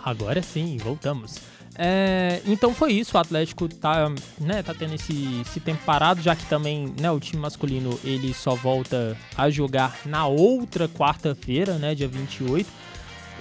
Agora 0.03 0.41
sim, 0.41 0.77
voltamos. 0.77 1.53
É, 1.76 2.42
então 2.46 2.74
foi 2.74 2.94
isso, 2.94 3.18
o 3.18 3.20
Atlético 3.20 3.68
tá, 3.68 4.12
né, 4.40 4.62
tá 4.62 4.74
tendo 4.74 4.94
esse, 4.94 5.42
esse 5.42 5.60
tempo 5.60 5.84
parado, 5.86 6.22
já 6.22 6.36
que 6.36 6.46
também 6.46 6.94
né, 7.00 7.10
o 7.10 7.20
time 7.20 7.42
masculino 7.42 8.00
ele 8.04 8.34
só 8.34 8.54
volta 8.54 9.18
a 9.36 9.50
jogar 9.50 10.00
na 10.06 10.28
outra 10.28 10.88
quarta-feira, 10.88 11.78
né, 11.78 11.96
dia 11.96 12.08
28. 12.08 12.70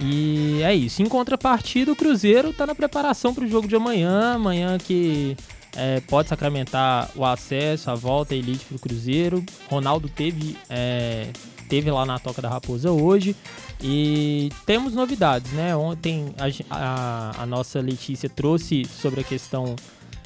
E 0.01 0.61
é 0.63 0.75
isso. 0.75 1.03
Em 1.03 1.09
contrapartida, 1.09 1.93
o 1.93 1.97
Cruzeiro 1.97 2.53
tá 2.53 2.67
na 2.67 2.75
preparação 2.75 3.35
para 3.35 3.45
o 3.45 3.49
jogo 3.49 3.69
de 3.69 3.77
amanhã, 3.77 4.35
amanhã 4.35 4.79
que 4.79 5.37
é, 5.77 6.01
pode 6.01 6.29
sacramentar 6.29 7.11
o 7.15 7.25
acesso, 7.25 7.91
a 7.91 7.95
volta 7.95 8.35
elite 8.35 8.65
para 8.65 8.77
o 8.77 8.81
Cruzeiro. 8.81 9.45
Ronaldo 9.69 10.09
teve, 10.09 10.57
é, 10.69 11.29
teve 11.73 11.91
lá 11.91 12.05
na 12.05 12.19
Toca 12.19 12.43
da 12.43 12.51
Raposa 12.51 12.91
hoje. 12.91 13.35
E 13.83 14.51
temos 14.67 14.93
novidades, 14.93 15.53
né? 15.53 15.75
Ontem 15.75 16.35
a, 16.37 16.77
a, 16.77 17.43
a 17.45 17.47
nossa 17.47 17.81
Letícia 17.81 18.29
trouxe 18.29 18.85
sobre 18.85 19.23
a 19.23 19.25
questão 19.25 19.75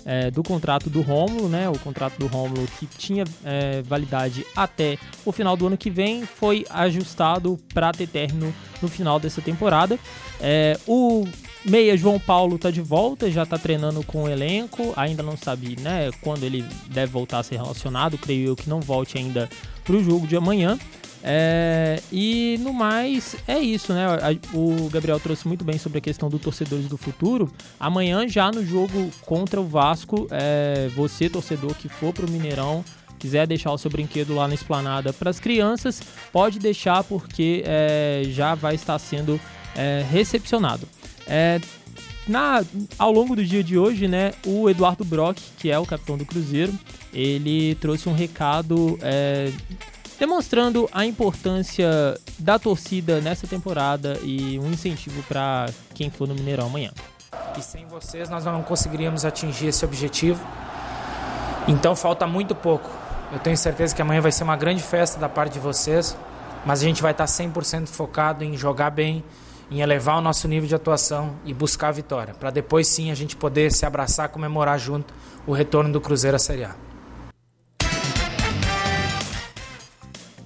é, 0.04 0.28
do 0.28 0.42
contrato 0.42 0.90
do 0.90 1.02
Rômulo, 1.02 1.48
né? 1.48 1.68
O 1.68 1.78
contrato 1.78 2.18
do 2.18 2.26
Rômulo 2.26 2.66
que 2.80 2.86
tinha 2.86 3.22
é, 3.44 3.80
validade 3.82 4.44
até 4.56 4.98
o 5.24 5.30
final 5.30 5.56
do 5.56 5.68
ano 5.68 5.78
que 5.78 5.88
vem 5.88 6.26
foi 6.26 6.66
ajustado 6.68 7.56
para 7.72 7.92
ter 7.92 8.08
término 8.08 8.52
no 8.82 8.88
final 8.88 9.20
dessa 9.20 9.40
temporada. 9.40 9.96
É, 10.40 10.76
o 10.84 11.28
meia 11.64 11.96
João 11.96 12.18
Paulo 12.18 12.56
está 12.56 12.72
de 12.72 12.80
volta, 12.80 13.30
já 13.30 13.44
está 13.44 13.56
treinando 13.56 14.02
com 14.02 14.24
o 14.24 14.28
elenco, 14.28 14.92
ainda 14.96 15.22
não 15.22 15.36
sabe, 15.36 15.76
né? 15.80 16.10
Quando 16.22 16.42
ele 16.42 16.64
deve 16.88 17.12
voltar 17.12 17.38
a 17.38 17.42
ser 17.44 17.54
relacionado. 17.54 18.18
Creio 18.18 18.48
eu 18.48 18.56
que 18.56 18.68
não 18.68 18.80
volte 18.80 19.16
ainda 19.16 19.48
para 19.84 19.94
o 19.94 20.02
jogo 20.02 20.26
de 20.26 20.36
amanhã. 20.36 20.76
É, 21.28 22.00
e 22.12 22.56
no 22.60 22.72
mais, 22.72 23.34
é 23.48 23.58
isso, 23.58 23.92
né? 23.92 24.06
O 24.54 24.88
Gabriel 24.88 25.18
trouxe 25.18 25.48
muito 25.48 25.64
bem 25.64 25.76
sobre 25.76 25.98
a 25.98 26.00
questão 26.00 26.28
do 26.28 26.38
torcedores 26.38 26.86
do 26.86 26.96
futuro. 26.96 27.50
Amanhã, 27.80 28.28
já 28.28 28.52
no 28.52 28.64
jogo 28.64 29.10
contra 29.22 29.60
o 29.60 29.66
Vasco, 29.66 30.28
é, 30.30 30.88
você, 30.94 31.28
torcedor 31.28 31.74
que 31.74 31.88
for 31.88 32.12
pro 32.12 32.30
Mineirão, 32.30 32.84
quiser 33.18 33.44
deixar 33.44 33.72
o 33.72 33.78
seu 33.78 33.90
brinquedo 33.90 34.36
lá 34.36 34.46
na 34.46 34.54
esplanada 34.54 35.12
para 35.12 35.28
as 35.28 35.40
crianças, 35.40 36.00
pode 36.32 36.60
deixar 36.60 37.02
porque 37.02 37.64
é, 37.66 38.22
já 38.28 38.54
vai 38.54 38.76
estar 38.76 38.96
sendo 39.00 39.40
é, 39.74 40.06
recepcionado. 40.08 40.86
É, 41.26 41.60
na, 42.28 42.64
ao 42.96 43.10
longo 43.10 43.34
do 43.34 43.44
dia 43.44 43.64
de 43.64 43.76
hoje, 43.76 44.06
né, 44.06 44.32
o 44.46 44.70
Eduardo 44.70 45.04
Brock, 45.04 45.38
que 45.58 45.72
é 45.72 45.78
o 45.78 45.84
capitão 45.84 46.16
do 46.16 46.24
Cruzeiro, 46.24 46.72
ele 47.12 47.74
trouxe 47.76 48.08
um 48.08 48.12
recado 48.12 48.96
é, 49.02 49.50
demonstrando 50.18 50.88
a 50.92 51.04
importância 51.04 52.18
da 52.38 52.58
torcida 52.58 53.20
nessa 53.20 53.46
temporada 53.46 54.18
e 54.22 54.58
um 54.58 54.70
incentivo 54.70 55.22
para 55.24 55.66
quem 55.94 56.10
for 56.10 56.26
no 56.26 56.34
Mineirão 56.34 56.66
amanhã. 56.66 56.90
E 57.56 57.62
sem 57.62 57.86
vocês 57.86 58.28
nós 58.28 58.44
não 58.44 58.62
conseguiríamos 58.62 59.24
atingir 59.24 59.68
esse 59.68 59.84
objetivo. 59.84 60.40
Então 61.68 61.94
falta 61.96 62.26
muito 62.26 62.54
pouco. 62.54 62.88
Eu 63.32 63.38
tenho 63.38 63.56
certeza 63.56 63.94
que 63.94 64.00
amanhã 64.00 64.20
vai 64.20 64.32
ser 64.32 64.44
uma 64.44 64.56
grande 64.56 64.82
festa 64.82 65.18
da 65.18 65.28
parte 65.28 65.54
de 65.54 65.58
vocês, 65.58 66.16
mas 66.64 66.80
a 66.80 66.84
gente 66.84 67.02
vai 67.02 67.10
estar 67.10 67.24
100% 67.24 67.88
focado 67.88 68.44
em 68.44 68.56
jogar 68.56 68.90
bem, 68.90 69.24
em 69.70 69.80
elevar 69.80 70.16
o 70.18 70.20
nosso 70.20 70.46
nível 70.46 70.68
de 70.68 70.74
atuação 70.74 71.34
e 71.44 71.52
buscar 71.52 71.88
a 71.88 71.92
vitória, 71.92 72.34
para 72.34 72.50
depois 72.50 72.86
sim 72.86 73.10
a 73.10 73.14
gente 73.14 73.36
poder 73.36 73.72
se 73.72 73.84
abraçar, 73.84 74.28
comemorar 74.28 74.78
junto 74.78 75.12
o 75.44 75.52
retorno 75.52 75.92
do 75.92 76.00
Cruzeiro 76.00 76.36
à 76.36 76.38
Série 76.38 76.64
A. 76.64 76.85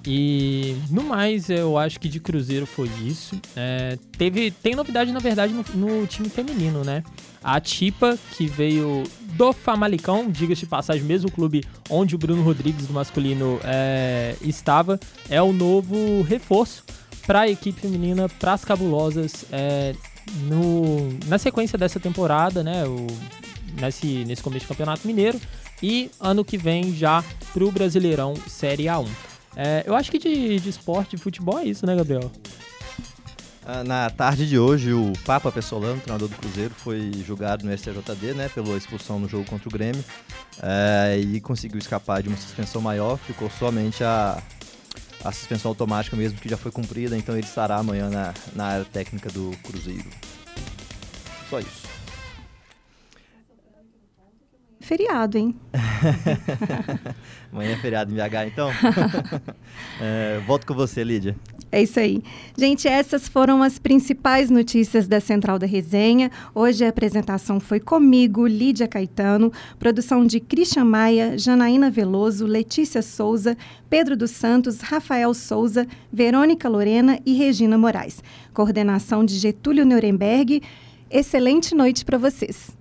E 0.05 0.75
no 0.89 1.03
mais, 1.03 1.49
eu 1.49 1.77
acho 1.77 1.99
que 1.99 2.09
de 2.09 2.19
Cruzeiro 2.19 2.65
foi 2.65 2.89
isso. 3.05 3.39
É, 3.55 3.97
teve, 4.17 4.49
tem 4.49 4.75
novidade, 4.75 5.11
na 5.11 5.19
verdade, 5.19 5.53
no, 5.53 5.63
no, 5.75 6.07
time 6.07 6.27
feminino, 6.27 6.83
né? 6.83 7.03
A 7.43 7.59
Tipa, 7.59 8.17
que 8.35 8.47
veio 8.47 9.03
do 9.35 9.53
Famalicão, 9.53 10.29
diga-se 10.29 10.61
de 10.61 10.67
passagem, 10.67 11.03
mesmo 11.03 11.31
clube 11.31 11.63
onde 11.89 12.15
o 12.15 12.17
Bruno 12.17 12.41
Rodrigues 12.41 12.87
do 12.87 12.93
masculino 12.93 13.59
é, 13.63 14.35
estava, 14.41 14.99
é 15.29 15.41
o 15.41 15.53
novo 15.53 16.21
reforço 16.23 16.83
para 17.25 17.41
a 17.41 17.49
equipe 17.49 17.79
feminina, 17.79 18.27
para 18.27 18.53
as 18.53 18.65
cabulosas, 18.65 19.45
é, 19.51 19.95
no, 20.43 21.09
na 21.27 21.37
sequência 21.37 21.77
dessa 21.77 21.99
temporada, 21.99 22.63
né? 22.63 22.85
O, 22.85 23.07
nesse, 23.79 24.25
nesse 24.25 24.41
começo 24.41 24.65
do 24.65 24.69
Campeonato 24.69 25.07
Mineiro. 25.07 25.39
E 25.81 26.11
ano 26.19 26.45
que 26.45 26.57
vem 26.57 26.93
já 26.95 27.23
para 27.53 27.63
o 27.63 27.71
Brasileirão 27.71 28.35
Série 28.47 28.83
A1. 28.83 29.07
É, 29.55 29.83
eu 29.85 29.95
acho 29.95 30.09
que 30.09 30.17
de, 30.17 30.59
de 30.59 30.69
esporte, 30.69 31.15
de 31.15 31.21
futebol 31.21 31.59
é 31.59 31.65
isso, 31.65 31.85
né, 31.85 31.95
Gabriel? 31.95 32.31
Ah, 33.65 33.83
Na 33.83 34.09
tarde 34.09 34.47
de 34.47 34.57
hoje, 34.57 34.93
o 34.93 35.13
Papa 35.25 35.51
Pessolano, 35.51 35.99
treinador 35.99 36.27
do 36.27 36.35
Cruzeiro, 36.35 36.73
foi 36.75 37.11
julgado 37.25 37.65
no 37.65 37.77
STJD, 37.77 38.33
né, 38.33 38.49
pela 38.49 38.75
expulsão 38.77 39.19
no 39.19 39.27
jogo 39.29 39.45
contra 39.45 39.67
o 39.69 39.71
Grêmio, 39.71 40.03
eh, 40.63 41.19
e 41.19 41.41
conseguiu 41.41 41.77
escapar 41.77 42.23
de 42.23 42.29
uma 42.29 42.37
suspensão 42.37 42.81
maior, 42.81 43.17
ficou 43.17 43.49
somente 43.51 44.03
a, 44.03 44.41
a 45.23 45.31
suspensão 45.31 45.69
automática 45.69 46.15
mesmo, 46.15 46.39
que 46.39 46.49
já 46.49 46.57
foi 46.57 46.71
cumprida, 46.71 47.17
então 47.17 47.35
ele 47.35 47.45
estará 47.45 47.75
amanhã 47.75 48.09
na, 48.09 48.33
na 48.55 48.65
área 48.65 48.85
técnica 48.85 49.29
do 49.29 49.51
Cruzeiro. 49.63 50.09
Só 51.49 51.59
isso. 51.59 51.90
Feriado, 54.91 55.37
hein? 55.37 55.55
Amanhã 57.49 57.71
é 57.71 57.77
feriado 57.77 58.11
em 58.11 58.15
BH, 58.15 58.47
então? 58.47 58.69
Eh, 60.01 60.41
volto 60.45 60.67
com 60.67 60.73
você, 60.73 61.01
Lídia. 61.01 61.33
É 61.71 61.81
isso 61.81 61.97
aí. 61.97 62.21
Gente, 62.57 62.89
essas 62.89 63.25
foram 63.25 63.63
as 63.63 63.79
principais 63.79 64.49
notícias 64.49 65.07
da 65.07 65.21
Central 65.21 65.57
da 65.57 65.65
Resenha. 65.65 66.29
Hoje 66.53 66.83
a 66.83 66.89
apresentação 66.89 67.57
foi 67.57 67.79
comigo, 67.79 68.45
Lídia 68.45 68.85
Caetano, 68.85 69.49
produção 69.79 70.25
de 70.25 70.41
Christian 70.41 70.83
Maia, 70.83 71.37
Janaína 71.37 71.89
Veloso, 71.89 72.45
Letícia 72.45 73.01
Souza, 73.01 73.55
Pedro 73.89 74.17
dos 74.17 74.31
Santos, 74.31 74.81
Rafael 74.81 75.33
Souza, 75.33 75.87
Verônica 76.11 76.67
Lorena 76.67 77.17
e 77.25 77.33
Regina 77.33 77.77
Moraes. 77.77 78.21
Coordenação 78.53 79.23
de 79.23 79.35
Getúlio 79.35 79.85
Nuremberg. 79.85 80.61
Excelente 81.09 81.73
noite 81.73 82.03
para 82.03 82.17
vocês. 82.17 82.80